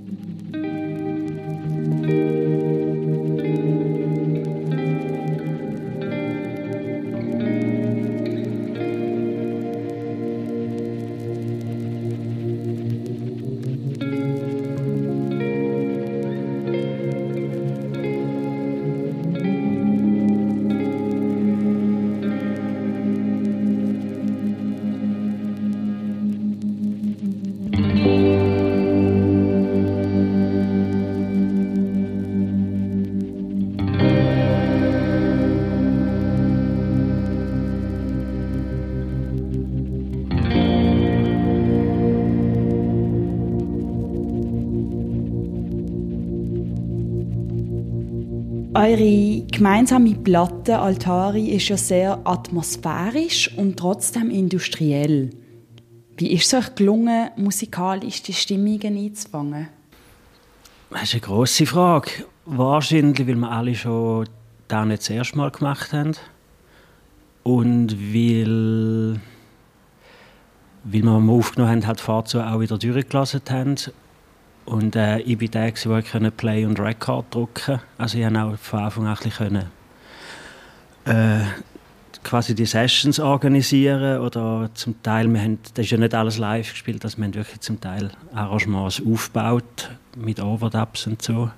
Eure 48.89 49.43
gemeinsame 49.43 50.15
Platte 50.15 50.79
Altari 50.79 51.51
ist 51.51 51.69
ja 51.69 51.77
sehr 51.77 52.21
atmosphärisch 52.25 53.51
und 53.59 53.79
trotzdem 53.79 54.31
industriell. 54.31 55.29
Wie 56.17 56.33
ist 56.33 56.47
es 56.47 56.55
euch 56.55 56.75
gelungen, 56.75 57.29
musikalisch 57.37 58.23
die 58.23 58.33
Stimmungen 58.33 58.97
einzufangen? 58.97 59.69
Das 60.89 61.03
ist 61.03 61.13
eine 61.13 61.21
grosse 61.21 61.67
Frage. 61.67 62.11
Wahrscheinlich, 62.47 63.29
weil 63.29 63.35
wir 63.35 63.51
alle 63.51 63.75
schon 63.75 64.27
das 64.69 64.87
nicht 64.87 65.03
das 65.03 65.11
erste 65.11 65.37
Mal 65.37 65.51
gemacht 65.51 65.93
haben. 65.93 66.17
Und 67.43 67.93
weil, 67.93 69.21
weil 70.85 71.03
wir 71.03 71.05
mal 71.05 71.31
aufgenommen 71.31 71.73
haben, 71.73 71.87
halt 71.87 72.01
Fahrzeuge 72.01 72.51
auch 72.51 72.61
wieder 72.61 72.79
durchgelassen 72.79 73.43
haben 73.51 73.77
und 74.69 74.97
äh, 74.97 75.21
ich 75.21 75.39
bin 75.39 75.51
der, 75.51 75.71
der 75.73 76.31
Play 76.31 76.67
und 76.67 76.79
Record 76.79 77.31
konnte. 77.31 77.81
Also 77.97 78.19
ich 78.19 78.25
konnte 78.25 78.43
auch 78.43 78.57
von 78.59 78.81
Anfang 78.81 79.07
an 79.07 79.17
ein 81.07 81.41
äh, 81.41 81.45
quasi 82.23 82.55
die 82.55 82.67
Sessions 82.67 83.19
organisieren 83.19 84.21
oder 84.21 84.71
zum 84.75 85.03
Teil, 85.03 85.33
wir 85.33 85.41
haben, 85.41 85.59
das 85.73 85.87
ist 85.87 85.93
ja 85.93 85.99
nicht 85.99 86.15
alles 86.15 86.37
live 86.37 86.71
gespielt, 86.71 87.03
also 87.03 87.17
wir 87.17 87.25
haben 87.25 87.35
wirklich 87.35 87.61
zum 87.61 87.81
Teil 87.81 88.11
Arrangements 88.35 89.03
aufgebaut 89.05 89.91
mit 90.17 90.39
Overdubs 90.39 91.07
und 91.07 91.23
so. 91.23 91.51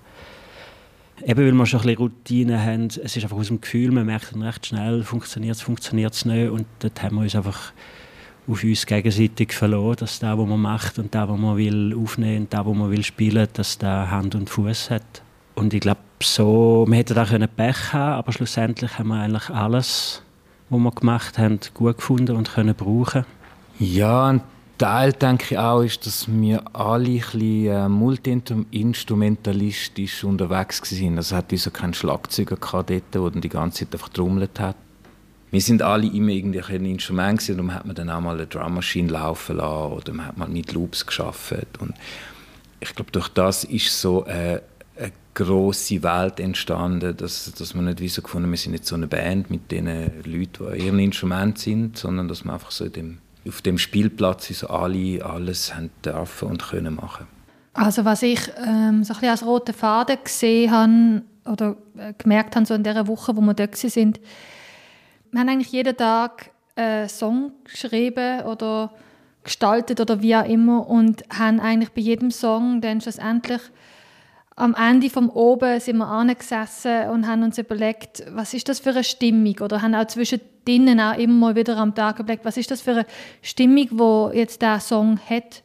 Eben 1.24 1.44
weil 1.44 1.52
wir 1.52 1.66
schon 1.66 1.80
ein 1.80 1.86
bisschen 1.86 1.98
Routine 1.98 2.64
haben, 2.64 2.86
es 2.86 3.16
ist 3.16 3.24
einfach 3.24 3.36
aus 3.36 3.48
dem 3.48 3.60
Gefühl, 3.60 3.90
man 3.90 4.06
merkt 4.06 4.32
dann 4.32 4.42
recht 4.42 4.66
schnell, 4.66 5.02
funktioniert 5.02 5.56
es, 5.56 5.62
funktioniert 5.62 6.14
es 6.14 6.24
nicht 6.24 6.48
und 6.48 6.66
dort 6.78 7.02
haben 7.02 7.16
wir 7.16 7.22
uns 7.22 7.34
einfach 7.34 7.72
auf 8.48 8.64
uns 8.64 8.86
gegenseitig 8.86 9.52
verloren, 9.52 9.96
dass 9.96 10.18
das, 10.18 10.38
was 10.38 10.48
man 10.48 10.60
macht 10.60 10.98
und 10.98 11.14
das, 11.14 11.28
was 11.28 11.38
man 11.38 11.56
will 11.56 11.96
aufnehmen 11.96 12.42
und 12.42 12.52
das, 12.52 12.66
was 12.66 12.76
man 12.76 12.90
will 12.90 13.04
spielen, 13.04 13.46
dass 13.52 13.78
das 13.78 14.10
Hand 14.10 14.34
und 14.34 14.50
Fuß 14.50 14.90
hat. 14.90 15.22
Und 15.54 15.72
ich 15.74 15.80
glaube, 15.80 16.00
so, 16.22 16.84
wir 16.88 16.98
hätten 16.98 17.14
da 17.14 17.24
können 17.24 17.48
Pech 17.48 17.92
haben, 17.92 18.14
aber 18.14 18.32
schlussendlich 18.32 18.98
haben 18.98 19.08
wir 19.08 19.20
eigentlich 19.20 19.50
alles, 19.50 20.22
was 20.68 20.80
wir 20.80 20.90
gemacht 20.90 21.38
haben, 21.38 21.60
gut 21.74 21.96
gefunden 21.96 22.36
und 22.36 22.52
können 22.52 22.74
brauchen. 22.74 23.24
Ja, 23.78 24.28
ein 24.28 24.40
Teil 24.78 25.12
denke 25.12 25.44
ich 25.50 25.58
auch, 25.58 25.82
ist, 25.82 26.06
dass 26.06 26.26
wir 26.28 26.62
alle 26.74 27.08
ein 27.08 27.20
bisschen 27.20 27.66
äh, 27.66 27.88
multi-instrumentalistisch 27.88 30.24
unterwegs 30.24 30.92
waren. 30.92 31.16
Also 31.16 31.36
hat 31.36 31.52
so 31.54 31.70
keinen 31.70 31.94
Schlagzeuger 31.94 32.56
gehabt 32.56 32.90
dort, 33.12 33.34
der 33.34 33.40
die 33.40 33.48
ganze 33.48 33.84
Zeit 33.84 33.94
einfach 33.94 34.08
trommelt 34.08 34.58
hat 34.58 34.74
wir 35.50 35.60
sind 35.60 35.82
alle 35.82 36.06
immer 36.06 36.30
irgendwie 36.30 36.62
ein 36.62 36.84
Instrument 36.84 37.40
gewesen, 37.40 37.60
und 37.60 37.74
hat 37.74 37.86
man 37.86 37.96
dann 37.96 38.10
auch 38.10 38.20
mal 38.20 38.36
eine 38.36 38.46
Drummaschine 38.46 39.10
laufen 39.10 39.56
lassen 39.56 39.92
oder 39.92 40.12
man 40.12 40.26
hat 40.26 40.38
mal 40.38 40.48
mit 40.48 40.72
Loops 40.72 41.06
geschafft 41.06 41.54
und 41.80 41.94
ich 42.80 42.94
glaube 42.94 43.10
durch 43.12 43.28
das 43.28 43.64
ist 43.64 44.00
so 44.00 44.24
eine, 44.24 44.62
eine 44.96 45.12
große 45.34 46.02
Welt 46.02 46.40
entstanden, 46.40 47.16
dass, 47.16 47.52
dass 47.52 47.74
man 47.74 47.84
nicht 47.86 48.00
wie 48.00 48.08
so 48.08 48.22
gefunden, 48.22 48.50
wir 48.50 48.56
sind 48.56 48.72
nicht 48.72 48.86
so 48.86 48.94
eine 48.94 49.06
Band 49.06 49.50
mit 49.50 49.70
den 49.70 49.86
Leuten, 50.24 50.72
die 50.72 50.86
ihren 50.86 50.98
Instrument 50.98 51.58
sind, 51.58 51.98
sondern 51.98 52.28
dass 52.28 52.44
man 52.44 52.54
einfach 52.54 52.70
so 52.70 52.88
dem, 52.88 53.18
auf 53.46 53.60
dem 53.62 53.78
Spielplatz 53.78 54.48
so 54.48 54.68
alle 54.68 55.24
alles 55.24 55.74
haben 55.74 55.90
dürfen 56.04 56.48
und 56.48 56.62
können 56.62 56.94
machen. 56.94 57.26
Also 57.72 58.04
was 58.04 58.22
ich 58.22 58.40
ähm, 58.66 59.04
so 59.04 59.14
ein 59.14 59.28
als 59.28 59.44
roten 59.44 59.74
Faden 59.74 60.18
gesehen 60.24 60.70
habe 60.70 61.22
oder 61.44 61.76
äh, 61.96 62.12
gemerkt 62.18 62.56
habe 62.56 62.66
so 62.66 62.74
in 62.74 62.82
der 62.82 63.06
Woche, 63.06 63.36
wo 63.36 63.40
wir 63.40 63.54
dort 63.54 63.76
sind, 63.76 64.20
wir 65.30 65.40
haben 65.40 65.48
eigentlich 65.48 65.72
jeden 65.72 65.96
Tag 65.96 66.50
einen 66.76 67.08
Song 67.08 67.52
geschrieben 67.64 68.42
oder 68.42 68.92
gestaltet 69.44 70.00
oder 70.00 70.20
wie 70.22 70.36
auch 70.36 70.46
immer 70.46 70.88
und 70.88 71.24
haben 71.36 71.60
eigentlich 71.60 71.92
bei 71.92 72.00
jedem 72.00 72.30
Song 72.30 72.80
dann 72.80 73.00
schlussendlich 73.00 73.60
am 74.60 74.74
Ende 74.74 75.08
vom 75.08 75.30
Oben 75.30 75.80
sind 75.80 75.96
wir 75.96 76.06
angesessen 76.06 77.08
und 77.08 77.26
haben 77.26 77.42
uns 77.42 77.56
überlegt, 77.56 78.22
was 78.32 78.52
ist 78.52 78.68
das 78.68 78.78
für 78.78 78.90
eine 78.90 79.04
Stimmung? 79.04 79.56
Oder 79.60 79.80
haben 79.80 79.94
auch 79.94 80.06
zwischendrin 80.06 81.00
auch 81.00 81.16
immer 81.16 81.32
mal 81.32 81.56
wieder 81.56 81.78
am 81.78 81.94
Tag 81.94 82.18
überlegt, 82.18 82.44
was 82.44 82.58
ist 82.58 82.70
das 82.70 82.82
für 82.82 82.90
eine 82.90 83.06
Stimmung, 83.40 83.88
wo 83.92 84.30
jetzt 84.34 84.60
der 84.60 84.78
Song 84.80 85.18
hat? 85.18 85.62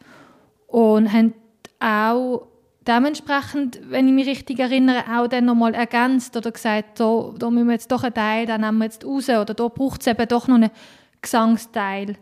Und 0.68 1.12
haben 1.12 1.34
auch 1.80 2.48
dementsprechend, 2.88 3.80
wenn 3.90 4.08
ich 4.08 4.14
mich 4.14 4.28
richtig 4.28 4.60
erinnere, 4.60 5.04
auch 5.18 5.28
dann 5.28 5.46
nochmal 5.46 5.74
ergänzt 5.74 6.36
oder 6.38 6.52
gesagt, 6.52 6.98
so, 6.98 7.34
da 7.38 7.50
müssen 7.50 7.68
wir 7.68 7.74
jetzt 7.74 7.92
doch 7.92 8.04
einen 8.04 8.14
Teil, 8.14 8.46
dann 8.46 8.62
nehmen 8.62 8.78
wir 8.78 8.86
jetzt 8.86 9.06
raus 9.06 9.30
oder 9.30 9.54
da 9.54 9.68
braucht 9.68 10.02
es 10.02 10.08
eben 10.08 10.28
doch 10.28 10.48
noch 10.48 10.56
einen 10.56 10.72
Gesangsteil. 11.22 12.18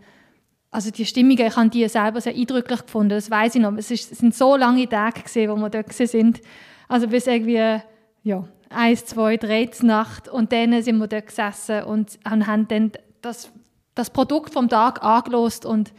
Also 0.72 0.89
die 0.89 1.05
Stimmungen, 1.05 1.46
ich 1.46 1.55
habe 1.55 1.70
die 1.70 1.88
selber 1.88 2.22
sehr 2.22 2.34
eindrücklich 2.34 2.82
gefunden, 2.82 3.10
das 3.10 3.29
weiß 3.29 3.55
ich 3.55 3.62
noch. 3.62 3.74
Es, 3.77 3.91
ist, 3.91 4.12
es 4.12 4.17
sind 4.20 4.34
so 4.34 4.55
lange 4.55 4.89
Tage 4.89 5.22
gewesen, 5.22 5.51
wo 5.51 5.55
wir 5.58 5.70
dort 5.70 5.93
sind. 5.93 6.41
Also 6.88 7.08
bis 7.08 7.27
irgendwie, 7.27 7.82
ja, 8.24 8.48
eins, 8.70 9.05
zwei, 9.05 9.38
drei 9.38 9.70
Nacht 9.82 10.27
und 10.27 10.51
dann 10.51 10.82
sind 10.82 10.98
wir 10.98 11.08
dort 11.08 11.27
gesessen 11.27 11.84
und 11.84 12.20
haben 12.25 12.67
dann 12.67 12.91
das, 13.22 13.51
das 13.93 14.10
Produkt 14.10 14.53
vom 14.53 14.67
Tag 14.67 15.03
angelost 15.03 15.65
und 15.65 15.93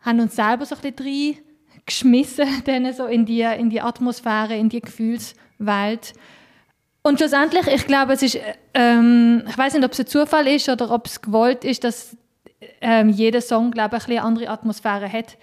haben 0.00 0.20
uns 0.20 0.36
selber 0.36 0.64
so 0.64 0.74
ein 0.76 0.80
bisschen 0.80 1.38
geschmissen, 1.86 2.46
dann 2.64 2.92
so 2.92 3.06
in 3.06 3.24
die, 3.24 3.42
in 3.42 3.70
die 3.70 3.80
Atmosphäre, 3.80 4.56
in 4.56 4.68
die 4.68 4.80
Gefühlswelt. 4.80 6.12
Und 7.02 7.18
schlussendlich, 7.18 7.66
ich 7.68 7.86
glaube, 7.86 8.14
es 8.14 8.22
ist, 8.22 8.38
ähm, 8.74 9.44
ich 9.48 9.56
weiß 9.56 9.74
nicht, 9.74 9.84
ob 9.84 9.92
es 9.92 10.00
ein 10.00 10.06
Zufall 10.06 10.48
ist 10.48 10.68
oder 10.68 10.90
ob 10.90 11.06
es 11.06 11.22
gewollt 11.22 11.64
ist, 11.64 11.84
dass 11.84 12.16
ähm, 12.80 13.10
jeder 13.10 13.40
Song, 13.40 13.70
glaube 13.70 13.96
ich, 13.96 14.08
eine 14.08 14.22
andere 14.22 14.48
Atmosphäre 14.48 15.10
hat. 15.10 15.38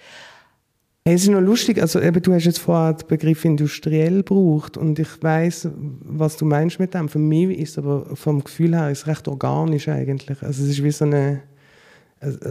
Hey, 1.06 1.16
es 1.16 1.22
ist 1.22 1.28
noch 1.28 1.40
lustig, 1.40 1.80
also 1.80 2.00
eben, 2.00 2.22
du 2.22 2.32
hast 2.32 2.44
jetzt 2.44 2.60
vorher 2.60 2.94
den 2.94 3.06
Begriff 3.08 3.44
industriell 3.44 4.22
gebraucht 4.22 4.78
und 4.78 4.98
ich 4.98 5.22
weiß, 5.22 5.68
was 5.74 6.38
du 6.38 6.46
meinst 6.46 6.78
mit 6.78 6.94
dem. 6.94 7.10
Für 7.10 7.18
mich 7.18 7.58
ist 7.58 7.70
es 7.72 7.78
aber 7.78 8.16
vom 8.16 8.42
Gefühl 8.42 8.74
her 8.74 8.90
ist 8.90 9.06
recht 9.06 9.28
organisch 9.28 9.88
eigentlich. 9.88 10.42
Also 10.42 10.64
es 10.64 10.70
ist 10.70 10.82
wie 10.82 10.90
so 10.90 11.04
eine 11.04 11.42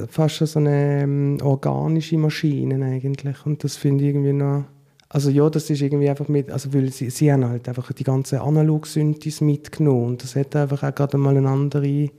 fast 0.10 0.38
so 0.38 0.60
eine 0.60 1.04
ähm, 1.04 1.38
organische 1.42 2.18
Maschine 2.18 2.84
eigentlich. 2.86 3.46
Und 3.46 3.64
das 3.64 3.76
finde 3.76 4.04
ich 4.04 4.10
irgendwie 4.10 4.34
noch. 4.34 4.66
Also 5.10 5.30
ja, 5.30 5.48
das 5.50 5.70
ist 5.70 5.82
irgendwie 5.82 6.10
einfach 6.10 6.28
mit, 6.28 6.50
also 6.50 6.74
weil 6.74 6.92
sie, 6.92 7.12
sie 7.12 7.32
haben 7.32 7.46
halt 7.46 7.70
einfach 7.70 7.92
die 7.92 8.04
ganze 8.04 8.42
analog 8.42 8.88
Synthes 8.88 9.42
mitgenommen 9.42 10.08
und 10.08 10.24
das 10.24 10.36
hat 10.36 10.56
einfach 10.56 10.82
auch 10.82 10.96
gerade 10.96 11.18
mal 11.20 11.38
eine 11.38 11.48
andere, 11.48 12.10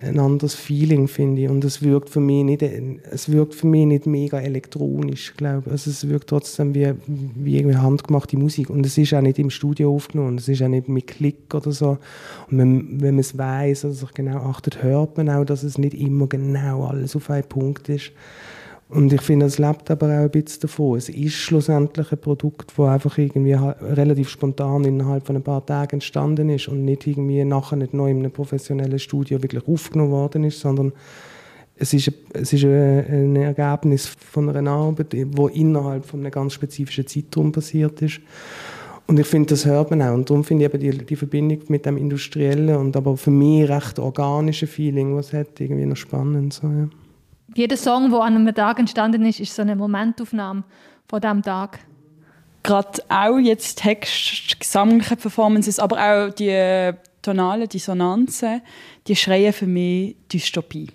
ein 0.00 0.18
anderes 0.18 0.54
Feeling, 0.54 1.08
finde 1.08 1.42
ich. 1.42 1.48
Und 1.48 1.64
es 1.64 1.82
wirkt 1.82 2.10
für 2.10 2.20
mich 2.20 2.44
nicht, 2.44 2.62
es 2.62 3.32
wirkt 3.32 3.54
für 3.54 3.66
mich 3.66 3.86
nicht 3.86 4.06
mega 4.06 4.38
elektronisch, 4.38 5.34
glaube 5.36 5.64
ich. 5.66 5.72
Also 5.72 5.90
es 5.90 6.06
wirkt 6.08 6.28
trotzdem 6.28 6.74
wie, 6.74 6.92
wie 7.06 7.56
irgendwie 7.56 7.76
handgemachte 7.76 8.36
Musik. 8.36 8.68
Und 8.68 8.84
es 8.84 8.98
ist 8.98 9.14
auch 9.14 9.22
nicht 9.22 9.38
im 9.38 9.48
Studio 9.48 9.94
aufgenommen. 9.94 10.36
Es 10.36 10.48
ist 10.48 10.62
auch 10.62 10.68
nicht 10.68 10.88
mit 10.88 11.06
Klick 11.06 11.54
oder 11.54 11.72
so. 11.72 11.98
Und 12.50 12.58
wenn, 12.58 13.00
wenn 13.00 13.14
man 13.14 13.20
es 13.20 13.38
weiß 13.38 13.86
oder 13.86 13.94
sich 13.94 14.12
genau 14.12 14.38
achtet, 14.38 14.82
hört 14.82 15.16
man 15.16 15.30
auch, 15.30 15.44
dass 15.44 15.62
es 15.62 15.78
nicht 15.78 15.94
immer 15.94 16.26
genau 16.26 16.84
alles 16.84 17.16
auf 17.16 17.30
einen 17.30 17.44
Punkt 17.44 17.88
ist. 17.88 18.12
Und 18.88 19.12
ich 19.12 19.20
finde, 19.20 19.46
es 19.46 19.58
lebt 19.58 19.90
aber 19.90 20.06
auch 20.06 20.24
ein 20.24 20.30
bisschen 20.30 20.60
davon. 20.62 20.96
Es 20.96 21.08
ist 21.08 21.34
schlussendlich 21.34 22.12
ein 22.12 22.18
Produkt, 22.18 22.72
das 22.76 22.86
einfach 22.86 23.18
irgendwie 23.18 23.54
relativ 23.54 24.28
spontan 24.28 24.84
innerhalb 24.84 25.26
von 25.26 25.34
ein 25.34 25.42
paar 25.42 25.66
Tagen 25.66 25.94
entstanden 25.94 26.50
ist 26.50 26.68
und 26.68 26.84
nicht 26.84 27.04
irgendwie 27.06 27.44
nachher 27.44 27.76
nicht 27.76 27.94
neu 27.94 28.10
in 28.10 28.18
einem 28.18 28.30
professionellen 28.30 29.00
Studio 29.00 29.42
wirklich 29.42 29.66
aufgenommen 29.66 30.12
worden 30.12 30.44
ist, 30.44 30.60
sondern 30.60 30.92
es 31.74 31.92
ist, 31.92 32.12
es 32.32 32.52
ist 32.52 32.64
ein 32.64 33.34
Ergebnis 33.34 34.06
von 34.06 34.48
einer 34.48 34.70
Arbeit, 34.70 35.12
die 35.12 35.26
innerhalb 35.54 36.06
von 36.06 36.20
einem 36.20 36.30
ganz 36.30 36.52
spezifischen 36.52 37.08
Zeitraum 37.08 37.50
passiert 37.50 38.00
ist. 38.02 38.20
Und 39.08 39.18
ich 39.18 39.26
finde, 39.26 39.50
das 39.50 39.66
hört 39.66 39.90
man 39.90 40.00
auch. 40.02 40.14
Und 40.14 40.30
darum 40.30 40.44
finde 40.44 40.64
ich 40.64 40.74
eben 40.74 40.98
die, 40.98 41.04
die 41.04 41.16
Verbindung 41.16 41.58
mit 41.68 41.86
dem 41.86 41.96
industriellen 41.96 42.76
und 42.76 42.96
aber 42.96 43.16
für 43.16 43.30
mich 43.30 43.68
recht 43.68 43.98
organischen 43.98 44.68
Feeling, 44.68 45.16
was 45.16 45.32
hat, 45.32 45.60
irgendwie 45.60 45.86
noch 45.86 45.96
spannend. 45.96 46.54
So, 46.54 46.68
ja 46.68 46.88
jeder 47.54 47.76
Song, 47.76 48.10
der 48.10 48.20
an 48.20 48.36
einem 48.36 48.54
Tag 48.54 48.78
entstanden 48.78 49.24
ist, 49.24 49.40
ist 49.40 49.54
so 49.54 49.62
eine 49.62 49.76
Momentaufnahme 49.76 50.64
von 51.08 51.20
diesem 51.20 51.42
Tag. 51.42 51.78
Gerade 52.62 53.02
auch 53.08 53.38
jetzt 53.38 53.78
Text, 53.78 54.58
gesammelte 54.58 55.16
Performances, 55.16 55.78
aber 55.78 55.96
auch 55.98 56.34
die 56.34 56.92
tonalen 57.22 57.68
Dissonanzen, 57.68 58.62
die 59.06 59.16
schreien 59.16 59.52
für 59.52 59.66
mich 59.66 60.16
Dystopie. 60.32 60.88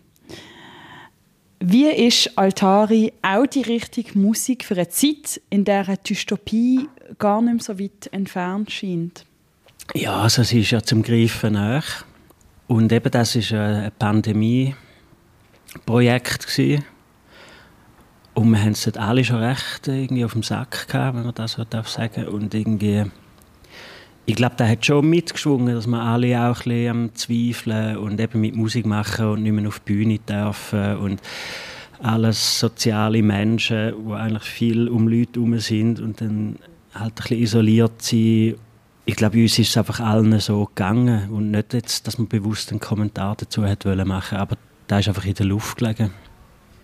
Wie 1.63 1.87
ist 1.87 2.37
Altari 2.37 3.13
auch 3.21 3.45
die 3.45 3.61
richtige 3.61 4.17
Musik 4.17 4.65
für 4.65 4.73
eine 4.73 4.89
Zeit, 4.89 5.39
in 5.49 5.63
der 5.63 5.87
eine 5.87 5.97
Dystopie 5.97 6.89
gar 7.19 7.41
nicht 7.41 7.53
mehr 7.53 7.63
so 7.63 7.79
weit 7.79 8.09
entfernt 8.11 8.71
scheint? 8.71 9.25
Ja, 9.93 10.21
also 10.21 10.41
es 10.41 10.53
ist 10.53 10.71
ja 10.71 10.81
zum 10.81 11.03
Greifen 11.03 11.53
nach. 11.53 12.05
Und 12.67 12.91
eben 12.91 13.11
das 13.11 13.35
ist 13.35 13.51
eine 13.51 13.91
Pandemie 13.97 14.73
Projekt 15.85 16.47
gewesen. 16.47 16.83
Und 18.33 18.49
wir 18.51 18.61
haben 18.61 18.71
es 18.71 18.87
alle 18.95 19.23
schon 19.23 19.37
recht 19.37 19.87
irgendwie 19.87 20.23
auf 20.23 20.33
dem 20.33 20.43
Sack 20.43 20.87
gehabt, 20.87 21.17
wenn 21.17 21.23
man 21.23 21.35
das 21.35 21.53
so 21.53 21.65
darf. 21.65 21.97
Und 22.31 22.53
irgendwie, 22.53 23.03
ich 24.25 24.35
glaube, 24.35 24.55
da 24.57 24.67
hat 24.67 24.85
schon 24.85 25.09
mitgeschwungen, 25.09 25.75
dass 25.75 25.87
wir 25.87 26.01
alle 26.01 26.39
auch 26.39 26.59
ein 26.59 26.63
bisschen 26.63 26.89
am 26.89 27.15
Zweifeln 27.15 27.97
und 27.97 28.19
eben 28.19 28.39
mit 28.39 28.55
Musik 28.55 28.85
machen 28.85 29.27
und 29.27 29.43
nicht 29.43 29.51
mehr 29.51 29.67
auf 29.67 29.79
die 29.79 29.93
Bühne 29.93 30.19
dürfen 30.19 30.97
und 30.97 31.21
alles 32.01 32.59
soziale 32.59 33.21
Menschen, 33.21 33.93
die 34.07 34.13
eigentlich 34.13 34.43
viel 34.43 34.87
um 34.87 35.07
Leute 35.07 35.33
herum 35.39 35.59
sind 35.59 35.99
und 35.99 36.21
dann 36.21 36.57
halt 36.93 37.11
ein 37.11 37.15
bisschen 37.15 37.37
isoliert 37.37 38.01
sind. 38.01 38.55
Ich 39.05 39.15
glaube, 39.15 39.41
uns 39.41 39.59
ist 39.59 39.69
es 39.69 39.77
einfach 39.77 39.99
allen 39.99 40.39
so 40.39 40.65
gegangen 40.65 41.29
und 41.31 41.51
nicht 41.51 41.73
jetzt, 41.73 42.07
dass 42.07 42.17
man 42.17 42.27
bewusst 42.27 42.71
einen 42.71 42.79
Kommentar 42.79 43.35
dazu 43.37 43.65
hat 43.65 43.85
wollen 43.85 44.07
machen, 44.07 44.37
aber 44.37 44.57
da 44.91 44.99
ist 44.99 45.07
einfach 45.07 45.23
in 45.23 45.33
der 45.33 45.45
Luft 45.45 45.77
gelegen. 45.77 46.11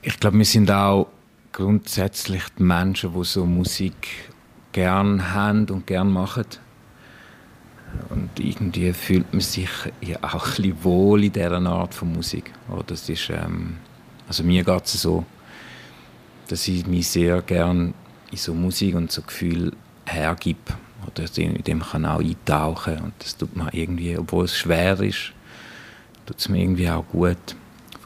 Ich 0.02 0.18
glaube, 0.18 0.38
wir 0.38 0.46
sind 0.46 0.72
auch 0.72 1.10
grundsätzlich 1.52 2.42
die 2.58 2.64
Menschen, 2.64 3.12
die 3.14 3.24
so 3.26 3.46
Musik 3.46 4.32
gern 4.72 5.34
haben 5.34 5.70
und 5.70 5.86
gern 5.86 6.10
machen. 6.14 6.46
Und 8.10 8.30
irgendwie 8.40 8.94
fühlt 8.94 9.34
man 9.34 9.42
sich 9.42 9.68
ja 10.00 10.20
auch 10.22 10.36
ein 10.36 10.56
bisschen 10.56 10.84
wohl 10.86 11.26
in 11.26 11.34
dieser 11.34 11.52
Art 11.66 11.94
von 11.94 12.14
Musik. 12.14 12.54
Das 12.88 13.10
ist, 13.10 13.30
ähm, 13.30 13.76
also 14.26 14.42
mir 14.42 14.64
geht 14.64 14.86
es 14.86 15.02
so, 15.02 15.26
dass 16.48 16.66
ich 16.70 16.88
mich 16.88 17.10
sehr 17.10 17.42
gern 17.42 17.94
in 18.32 18.38
so 18.38 18.54
Musik 18.54 18.96
und 18.96 19.12
so 19.12 19.22
Gefühl 19.22 19.74
hergib 20.06 20.74
oder 21.06 21.26
in 21.36 21.62
dem 21.62 21.82
kann 21.82 22.06
auch 22.06 22.22
eintauchen 22.22 23.00
und 23.00 23.14
das 23.20 23.36
tut 23.36 23.54
mir 23.54 23.68
irgendwie, 23.74 24.18
obwohl 24.18 24.46
es 24.46 24.56
schwer 24.56 24.98
ist, 25.02 25.34
tut 26.26 26.38
es 26.38 26.48
mir 26.48 26.62
irgendwie 26.62 26.90
auch 26.90 27.06
gut 27.06 27.58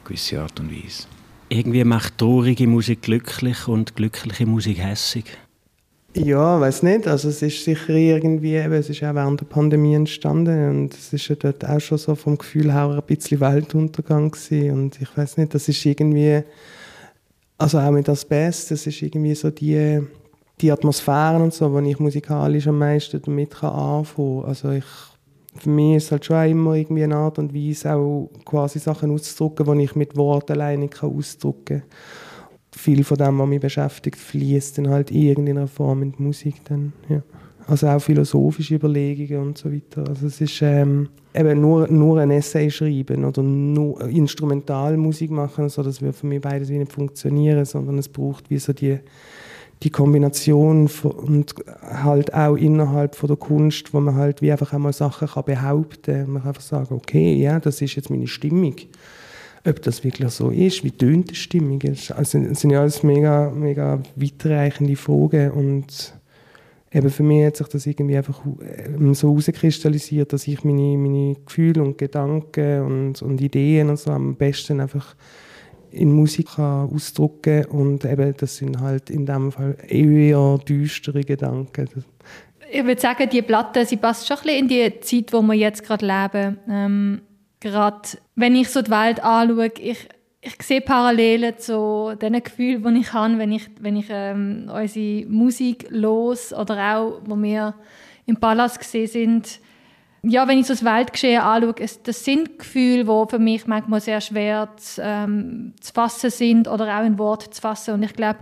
gewisse 0.04 0.40
Art 0.40 0.58
und 0.60 0.70
Weise. 0.70 1.06
Irgendwie 1.48 1.84
macht 1.84 2.18
traurige 2.18 2.66
Musik 2.66 3.02
glücklich 3.02 3.68
und 3.68 3.94
glückliche 3.96 4.46
Musik 4.46 4.78
hässig. 4.78 5.26
Ja, 6.14 6.60
weiß 6.60 6.82
nicht. 6.82 7.06
Also 7.06 7.30
es 7.30 7.40
ist 7.40 7.64
sicher 7.64 7.94
irgendwie, 7.94 8.54
eben, 8.54 8.72
es 8.74 8.90
ist 8.90 9.02
auch 9.02 9.14
während 9.14 9.40
der 9.40 9.46
Pandemie 9.46 9.94
entstanden 9.94 10.68
und 10.68 10.94
es 10.94 11.12
ist 11.12 11.28
ja 11.28 11.36
dort 11.36 11.64
auch 11.64 11.80
schon 11.80 11.96
so 11.96 12.14
vom 12.14 12.36
Gefühl 12.36 12.72
her 12.72 12.90
ein 12.90 13.02
bisschen 13.06 13.40
Weltuntergang 13.40 14.30
gewesen. 14.30 14.72
und 14.72 15.00
ich 15.00 15.16
weiß 15.16 15.38
nicht, 15.38 15.54
das 15.54 15.68
ist 15.68 15.84
irgendwie, 15.86 16.42
also 17.56 17.78
auch 17.78 17.90
mit 17.90 18.08
Asbest, 18.10 18.70
das 18.70 18.86
ist 18.86 19.00
irgendwie 19.00 19.34
so 19.34 19.50
die, 19.50 20.00
die 20.60 20.70
Atmosphären 20.70 21.42
und 21.42 21.54
so, 21.54 21.72
wo 21.72 21.78
ich 21.80 21.98
musikalisch 21.98 22.66
am 22.66 22.78
meisten 22.78 23.22
damit 23.22 23.62
anfangen 23.62 24.42
kann. 24.42 24.48
Also 24.48 24.70
ich 24.70 24.84
für 25.54 25.70
mich 25.70 25.96
ist 25.96 26.04
es 26.04 26.12
halt 26.12 26.24
schon 26.24 26.48
immer 26.48 26.74
irgendwie 26.74 27.04
eine 27.04 27.16
Art 27.16 27.38
und 27.38 27.54
Weise, 27.54 27.94
auch 27.94 28.30
quasi 28.44 28.78
Sachen 28.78 29.10
auszudrücken, 29.10 29.78
die 29.78 29.84
ich 29.84 29.94
mit 29.94 30.16
Worten 30.16 30.52
alleine 30.52 30.88
ausdrücken 31.00 31.80
kann. 31.80 31.82
Viel 32.74 33.04
von 33.04 33.18
dem, 33.18 33.38
was 33.38 33.48
mich 33.48 33.60
beschäftigt, 33.60 34.16
fließt 34.16 34.78
dann 34.78 34.88
halt 34.88 35.10
in 35.10 35.22
irgendeiner 35.22 35.66
Form 35.66 36.02
in 36.02 36.12
die 36.12 36.22
Musik 36.22 36.64
dann, 36.64 36.92
ja. 37.08 37.22
Also 37.66 37.86
auch 37.86 38.00
philosophische 38.00 38.74
Überlegungen 38.74 39.48
und 39.48 39.58
so 39.58 39.72
weiter. 39.72 40.04
Also 40.08 40.26
es 40.26 40.40
ist 40.40 40.62
ähm, 40.62 41.08
eben 41.32 41.60
nur, 41.60 41.86
nur 41.86 42.18
ein 42.18 42.32
Essay 42.32 42.70
schreiben 42.70 43.24
oder 43.24 43.42
nur 43.42 44.00
Instrumentalmusik 44.08 45.30
machen, 45.30 45.68
so, 45.68 45.82
das 45.82 46.00
würde 46.00 46.12
für 46.12 46.26
mich 46.26 46.40
beides 46.40 46.70
wie 46.70 46.78
nicht 46.78 46.92
funktionieren, 46.92 47.64
sondern 47.64 47.98
es 47.98 48.08
braucht 48.08 48.50
wie 48.50 48.58
so 48.58 48.72
die 48.72 48.98
die 49.82 49.90
Kombination 49.90 50.88
und 51.02 51.54
halt 51.82 52.32
auch 52.34 52.56
innerhalb 52.56 53.16
von 53.16 53.26
der 53.28 53.36
Kunst, 53.36 53.92
wo 53.92 54.00
man 54.00 54.14
halt 54.14 54.40
wie 54.40 54.52
einfach 54.52 54.72
einmal 54.72 54.92
Sachen 54.92 55.28
kann 55.28 55.44
behaupten 55.44 56.14
kann. 56.14 56.30
Man 56.30 56.42
kann 56.42 56.48
einfach 56.50 56.62
sagen, 56.62 56.94
okay, 56.94 57.34
ja, 57.34 57.58
das 57.58 57.80
ist 57.82 57.96
jetzt 57.96 58.10
meine 58.10 58.28
Stimmung. 58.28 58.76
Ob 59.64 59.82
das 59.82 60.02
wirklich 60.02 60.30
so 60.30 60.50
ist, 60.50 60.82
wie 60.82 60.90
tönt 60.90 61.30
die 61.30 61.34
Stimmung? 61.36 61.80
Also, 61.82 62.38
das 62.38 62.60
sind 62.60 62.70
ja 62.70 62.80
alles 62.80 63.02
mega, 63.02 63.50
mega 63.50 64.00
weitreichende 64.16 64.96
Fragen 64.96 65.52
und 65.52 66.14
eben 66.92 67.10
für 67.10 67.22
mich 67.22 67.46
hat 67.46 67.56
sich 67.56 67.68
das 67.68 67.86
irgendwie 67.86 68.16
einfach 68.16 68.40
ähm, 68.44 69.14
so 69.14 69.30
herauskristallisiert, 69.30 70.32
dass 70.32 70.46
ich 70.46 70.64
meine, 70.64 70.96
meine 70.96 71.36
Gefühle 71.46 71.82
und 71.82 71.98
Gedanken 71.98 72.82
und, 72.82 73.22
und 73.22 73.40
Ideen 73.40 73.88
und 73.88 73.98
so 73.98 74.10
am 74.10 74.34
besten 74.34 74.80
einfach 74.80 75.14
in 75.92 76.12
Musik 76.12 76.56
kann 76.56 76.90
ausdrücken 76.90 77.66
und 77.66 78.04
eben 78.04 78.34
das 78.36 78.56
sind 78.56 78.80
halt 78.80 79.10
in 79.10 79.26
dem 79.26 79.52
Fall 79.52 79.76
eher 79.88 80.58
düstere 80.58 81.22
Gedanken. 81.22 81.88
Ich 82.70 82.84
würde 82.84 83.00
sagen, 83.00 83.28
die 83.28 83.42
Platte, 83.42 83.84
sie 83.84 83.98
passt 83.98 84.26
schon 84.26 84.38
ein 84.38 84.42
bisschen 84.42 84.58
in 84.58 84.68
die 84.68 85.00
Zeit, 85.00 85.32
wo 85.32 85.42
wir 85.42 85.54
jetzt 85.54 85.84
gerade 85.84 86.06
leben. 86.06 86.58
Ähm, 86.68 87.22
gerade 87.60 88.08
wenn 88.34 88.56
ich 88.56 88.70
so 88.70 88.80
die 88.80 88.90
Welt 88.90 89.22
anschaue, 89.22 89.70
ich, 89.78 90.08
ich 90.40 90.62
sehe 90.62 90.80
Parallelen 90.80 91.58
zu 91.58 92.14
den 92.20 92.42
Gefühlen, 92.42 92.94
die 92.94 93.00
ich 93.00 93.12
habe, 93.12 93.38
wenn 93.38 93.52
ich, 93.52 93.68
wenn 93.80 93.96
ich 93.96 94.06
ähm, 94.08 94.70
unsere 94.74 95.26
Musik 95.26 95.86
los 95.90 96.52
oder 96.52 96.96
auch, 96.96 97.20
wo 97.26 97.36
wir 97.36 97.74
im 98.26 98.36
Palast 98.36 98.78
gesehen 98.78 99.06
sind, 99.06 99.60
ja, 100.24 100.46
wenn 100.46 100.58
ich 100.58 100.66
so 100.66 100.74
das 100.74 100.84
Weltgeschehen 100.84 101.42
anschaue, 101.42 101.74
es, 101.80 102.02
das 102.02 102.24
sind 102.24 102.58
Gefühle, 102.58 103.04
die 103.04 103.30
für 103.30 103.38
mich 103.40 103.66
manchmal 103.66 104.00
sehr 104.00 104.20
schwer 104.20 104.68
zu, 104.76 105.02
ähm, 105.02 105.74
zu 105.80 105.92
fassen 105.92 106.30
sind 106.30 106.68
oder 106.68 106.98
auch 106.98 107.04
in 107.04 107.18
Worte 107.18 107.50
zu 107.50 107.60
fassen. 107.60 107.94
Und 107.94 108.02
ich 108.04 108.14
glaube, 108.14 108.38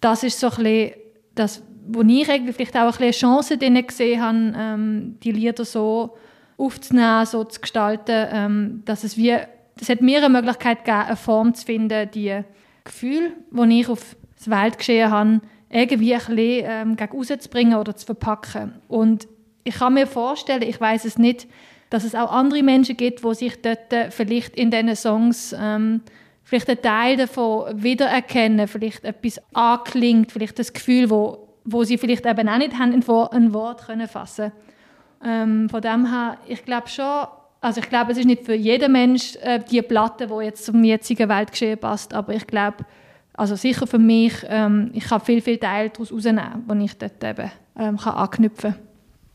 das 0.00 0.22
ist 0.22 0.38
so 0.38 0.48
ein 0.50 0.56
bisschen 0.56 0.92
das, 1.34 1.62
wo 1.86 2.02
ich 2.02 2.28
irgendwie 2.28 2.52
vielleicht 2.52 2.76
auch 2.76 2.82
ein 2.82 2.90
bisschen 2.90 3.12
Chance 3.12 3.56
drin 3.56 3.86
gesehen 3.86 4.20
habe, 4.20 4.52
ähm, 4.56 5.16
die 5.22 5.32
Lieder 5.32 5.64
so 5.64 6.16
aufzunehmen, 6.58 7.24
so 7.24 7.44
zu 7.44 7.60
gestalten, 7.60 8.28
ähm, 8.30 8.82
dass 8.84 9.04
es 9.04 9.16
wie, 9.16 9.34
das 9.76 9.88
hat 9.88 10.02
mir 10.02 10.18
eine 10.18 10.28
Möglichkeit 10.28 10.84
gegeben, 10.84 11.06
eine 11.06 11.16
Form 11.16 11.54
zu 11.54 11.64
finden, 11.64 12.10
die 12.10 12.42
Gefühle, 12.84 13.32
die 13.50 13.80
ich 13.80 13.88
auf 13.88 14.16
das 14.36 14.50
Weltgeschehen 14.50 15.10
habe, 15.10 15.40
irgendwie 15.70 16.14
ein 16.14 16.18
bisschen 16.20 16.38
ähm, 16.38 16.96
gegen 16.96 17.16
rauszubringen 17.16 17.78
oder 17.78 17.96
zu 17.96 18.06
verpacken. 18.06 18.74
Und 18.88 19.28
ich 19.64 19.76
kann 19.76 19.94
mir 19.94 20.06
vorstellen, 20.06 20.62
ich 20.62 20.80
weiß 20.80 21.04
es 21.04 21.18
nicht, 21.18 21.46
dass 21.90 22.04
es 22.04 22.14
auch 22.14 22.30
andere 22.32 22.62
Menschen 22.62 22.96
gibt, 22.96 23.24
wo 23.24 23.32
sich 23.32 23.60
dort 23.62 23.92
äh, 23.92 24.10
vielleicht 24.10 24.56
in 24.56 24.70
diesen 24.70 24.94
Songs 24.94 25.54
ähm, 25.58 26.02
vielleicht 26.42 26.68
einen 26.68 26.82
Teil 26.82 27.16
davon 27.16 27.82
wiedererkennen, 27.82 28.68
vielleicht 28.68 29.04
etwas 29.04 29.40
anklingt, 29.52 30.32
vielleicht 30.32 30.58
das 30.58 30.72
Gefühl, 30.72 31.10
wo, 31.10 31.48
wo 31.64 31.84
sie 31.84 31.98
vielleicht 31.98 32.26
eben 32.26 32.48
auch 32.48 32.58
nicht 32.58 32.78
haben, 32.78 32.92
in 32.92 33.02
ein 33.02 33.54
Wort 33.54 33.86
können 33.86 34.08
fassen 34.08 34.52
ähm, 35.24 35.68
Von 35.68 35.80
dem 35.82 36.10
her, 36.10 36.38
ich 36.46 36.64
glaube 36.64 36.88
schon, 36.88 37.26
also 37.60 37.80
ich 37.80 37.88
glaube, 37.88 38.12
es 38.12 38.18
ist 38.18 38.26
nicht 38.26 38.44
für 38.44 38.54
jeden 38.54 38.92
Mensch 38.92 39.36
äh, 39.42 39.58
die 39.58 39.82
Platte, 39.82 40.26
die 40.26 40.44
jetzt 40.44 40.64
zum 40.64 40.84
jetzigen 40.84 41.28
Weltgeschehen 41.28 41.78
passt, 41.78 42.14
aber 42.14 42.34
ich 42.34 42.46
glaube, 42.46 42.84
also 43.34 43.54
sicher 43.54 43.86
für 43.86 43.98
mich, 43.98 44.34
ähm, 44.48 44.90
ich 44.94 45.04
kann 45.04 45.20
viel, 45.20 45.40
viel 45.40 45.58
Teile 45.58 45.90
daraus 45.90 46.10
herausnehmen, 46.10 46.64
wo 46.66 46.74
ich 46.74 46.96
dort 46.98 47.22
eben 47.22 47.50
ähm, 47.78 47.96
kann 47.96 48.14
anknüpfen 48.14 48.72
kann. 48.72 48.87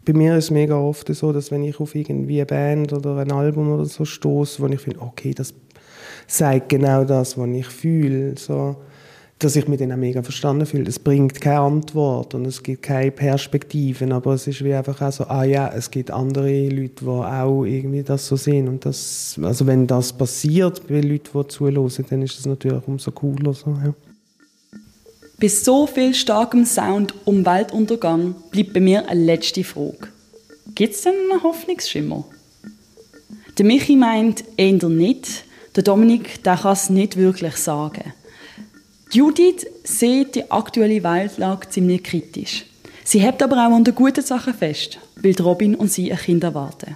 Bei 0.06 0.14
mir 0.14 0.38
ist 0.38 0.46
es 0.46 0.52
mega 0.52 0.76
oft 0.76 1.14
so, 1.14 1.32
dass 1.32 1.52
wenn 1.52 1.64
ich 1.64 1.80
auf 1.80 1.96
irgendwie 1.96 2.38
eine 2.38 2.46
Band 2.46 2.94
oder 2.94 3.18
ein 3.18 3.32
Album 3.32 3.72
oder 3.72 3.86
so 3.86 4.06
stoße, 4.06 4.62
wo 4.62 4.68
ich 4.68 4.80
finde, 4.80 5.02
okay, 5.02 5.34
das 5.34 5.54
sagt 6.28 6.70
genau 6.70 7.04
das, 7.04 7.38
was 7.38 7.50
ich 7.50 7.68
fühle, 7.68 8.36
so, 8.38 8.76
dass 9.40 9.56
ich 9.56 9.68
mich 9.68 9.80
dann 9.80 9.92
auch 9.92 9.98
mega 9.98 10.24
verstanden 10.24 10.66
fühle. 10.66 10.88
Es 10.88 11.00
bringt 11.00 11.40
keine 11.42 11.60
Antwort 11.60 12.34
und 12.34 12.46
es 12.46 12.64
gibt 12.64 12.84
keine 12.84 13.12
Perspektiven, 13.12 14.12
aber 14.12 14.34
es 14.34 14.48
ist 14.48 14.64
wie 14.64 14.74
einfach 14.74 15.02
auch 15.02 15.12
so, 15.12 15.26
ah 15.26 15.44
ja, 15.44 15.72
es 15.74 15.92
gibt 15.92 16.12
andere 16.12 16.70
Leute, 16.70 17.04
die 17.04 17.08
auch 17.08 17.64
irgendwie 17.66 18.04
das 18.04 18.28
so 18.28 18.36
sehen 18.36 18.68
und 18.68 18.86
das, 18.86 19.40
also 19.42 19.68
wenn 19.68 19.88
das 19.88 20.14
passiert 20.14 20.88
bei 20.88 21.02
Leuten, 21.02 21.30
die 21.38 21.48
zuhören, 21.48 21.92
dann 22.10 22.22
ist 22.22 22.38
das 22.38 22.46
natürlich 22.46 22.88
umso 22.88 23.12
cooler. 23.12 23.54
So, 23.54 23.72
ja. 23.84 23.94
Bei 25.40 25.48
so 25.48 25.88
viel 25.88 26.14
starkem 26.14 26.66
Sound 26.66 27.14
um 27.26 27.46
Weltuntergang 27.46 28.36
bleibt 28.52 28.74
bei 28.74 28.80
mir 28.80 29.10
eine 29.10 29.24
letzte 29.24 29.64
Frage. 29.64 30.10
Gibt 30.76 30.94
es 30.94 31.02
denn 31.02 31.14
einen 31.32 31.44
Hoffnungsschimmer? 31.44 32.26
Der 33.58 33.66
Michi 33.66 33.96
meint 33.96 34.44
eher 34.58 34.90
nicht, 34.90 35.44
der 35.76 35.84
Dominik 35.84 36.44
kann 36.44 36.74
es 36.74 36.90
nicht 36.90 37.18
wirklich 37.18 37.56
sagen. 37.58 38.14
Judith 39.12 39.68
sieht 39.84 40.36
die 40.36 40.50
aktuelle 40.50 41.04
Weltlage 41.04 41.70
ziemlich 41.70 42.04
kritisch. 42.04 42.66
Sie 43.04 43.20
hält 43.20 43.44
aber 43.44 43.58
auch 43.58 43.76
an 43.76 43.84
den 43.84 43.94
guten 43.94 44.24
Sachen 44.24 44.54
fest, 44.54 45.00
weil 45.18 45.36
Robin 45.40 45.76
und 45.76 45.92
sie 45.92 46.12
ein 46.12 46.18
Kind 46.18 46.44
erwarten. 46.44 46.96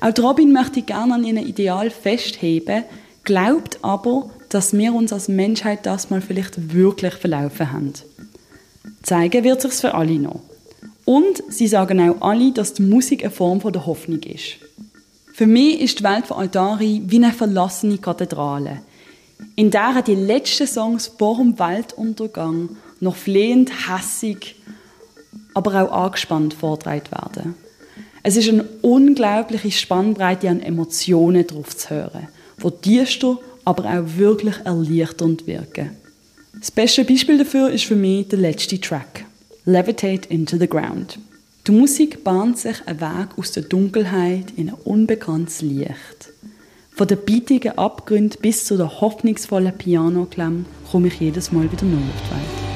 Auch 0.00 0.22
Robin 0.22 0.52
möchte 0.52 0.82
gerne 0.82 1.14
an 1.14 1.24
ihrem 1.24 1.46
Ideal 1.46 1.90
festheben, 1.90 2.84
glaubt 3.24 3.78
aber, 3.82 4.30
dass 4.50 4.76
wir 4.76 4.92
uns 4.92 5.12
als 5.12 5.28
Menschheit 5.28 5.86
das 5.86 6.10
mal 6.10 6.20
vielleicht 6.20 6.72
wirklich 6.74 7.14
verlaufen 7.14 7.72
haben. 7.72 7.92
Zeigen 9.02 9.44
wird 9.44 9.62
sich's 9.62 9.80
für 9.80 9.94
alle 9.94 10.18
noch. 10.18 10.40
Und 11.04 11.42
sie 11.48 11.66
sagen 11.66 12.00
auch 12.00 12.20
alle, 12.20 12.52
dass 12.52 12.74
die 12.74 12.82
Musik 12.82 13.24
eine 13.24 13.30
Form 13.30 13.60
der 13.60 13.86
Hoffnung 13.86 14.22
ist. 14.22 14.56
Für 15.32 15.46
mich 15.46 15.80
ist 15.80 16.00
die 16.00 16.04
Welt 16.04 16.26
von 16.26 16.36
Altari 16.36 17.02
wie 17.06 17.16
eine 17.16 17.32
verlassene 17.32 17.98
Kathedrale, 17.98 18.82
in 19.56 19.70
der 19.70 20.02
die 20.02 20.14
letzten 20.14 20.66
Songs 20.66 21.06
vor 21.06 21.38
dem 21.38 21.58
Weltuntergang 21.58 22.76
noch 23.00 23.16
flehend, 23.16 23.70
hässig, 23.88 24.56
aber 25.54 25.82
auch 25.82 26.04
angespannt 26.04 26.54
vortragen 26.54 27.10
werden. 27.10 27.54
Es 28.22 28.36
ist 28.36 28.48
eine 28.48 28.64
unglaubliche 28.82 29.70
Spannbreite 29.70 30.48
an 30.50 30.60
Emotionen 30.60 31.46
drauf 31.46 31.74
zu 31.76 31.90
hören, 31.90 32.28
wo 32.58 32.68
düster 32.68 33.38
aber 33.70 33.84
auch 33.84 34.18
wirklich 34.18 34.56
erleichternd 34.64 35.46
wirken. 35.46 35.90
Das 36.58 36.72
beste 36.72 37.04
Beispiel 37.04 37.38
dafür 37.38 37.70
ist 37.70 37.84
für 37.84 37.94
mich 37.94 38.26
der 38.26 38.40
letzte 38.40 38.80
Track, 38.80 39.24
Levitate 39.64 40.28
into 40.28 40.58
the 40.58 40.66
Ground. 40.66 41.20
Die 41.66 41.72
Musik 41.72 42.24
bahnt 42.24 42.58
sich 42.58 42.84
einen 42.86 43.00
Weg 43.00 43.38
aus 43.38 43.52
der 43.52 43.62
Dunkelheit 43.62 44.46
in 44.56 44.70
ein 44.70 44.74
unbekanntes 44.84 45.62
Licht. 45.62 46.32
Von 46.90 47.06
den 47.06 47.18
bietigen 47.18 47.78
Abgründen 47.78 48.40
bis 48.42 48.64
zu 48.64 48.76
der 48.76 49.00
hoffnungsvollen 49.00 49.78
Pianoklemme 49.78 50.64
komme 50.90 51.06
ich 51.06 51.20
jedes 51.20 51.52
Mal 51.52 51.70
wieder 51.70 51.84
neu 51.84 51.96
auf 51.96 52.22
die 52.26 52.34
Welt. 52.34 52.69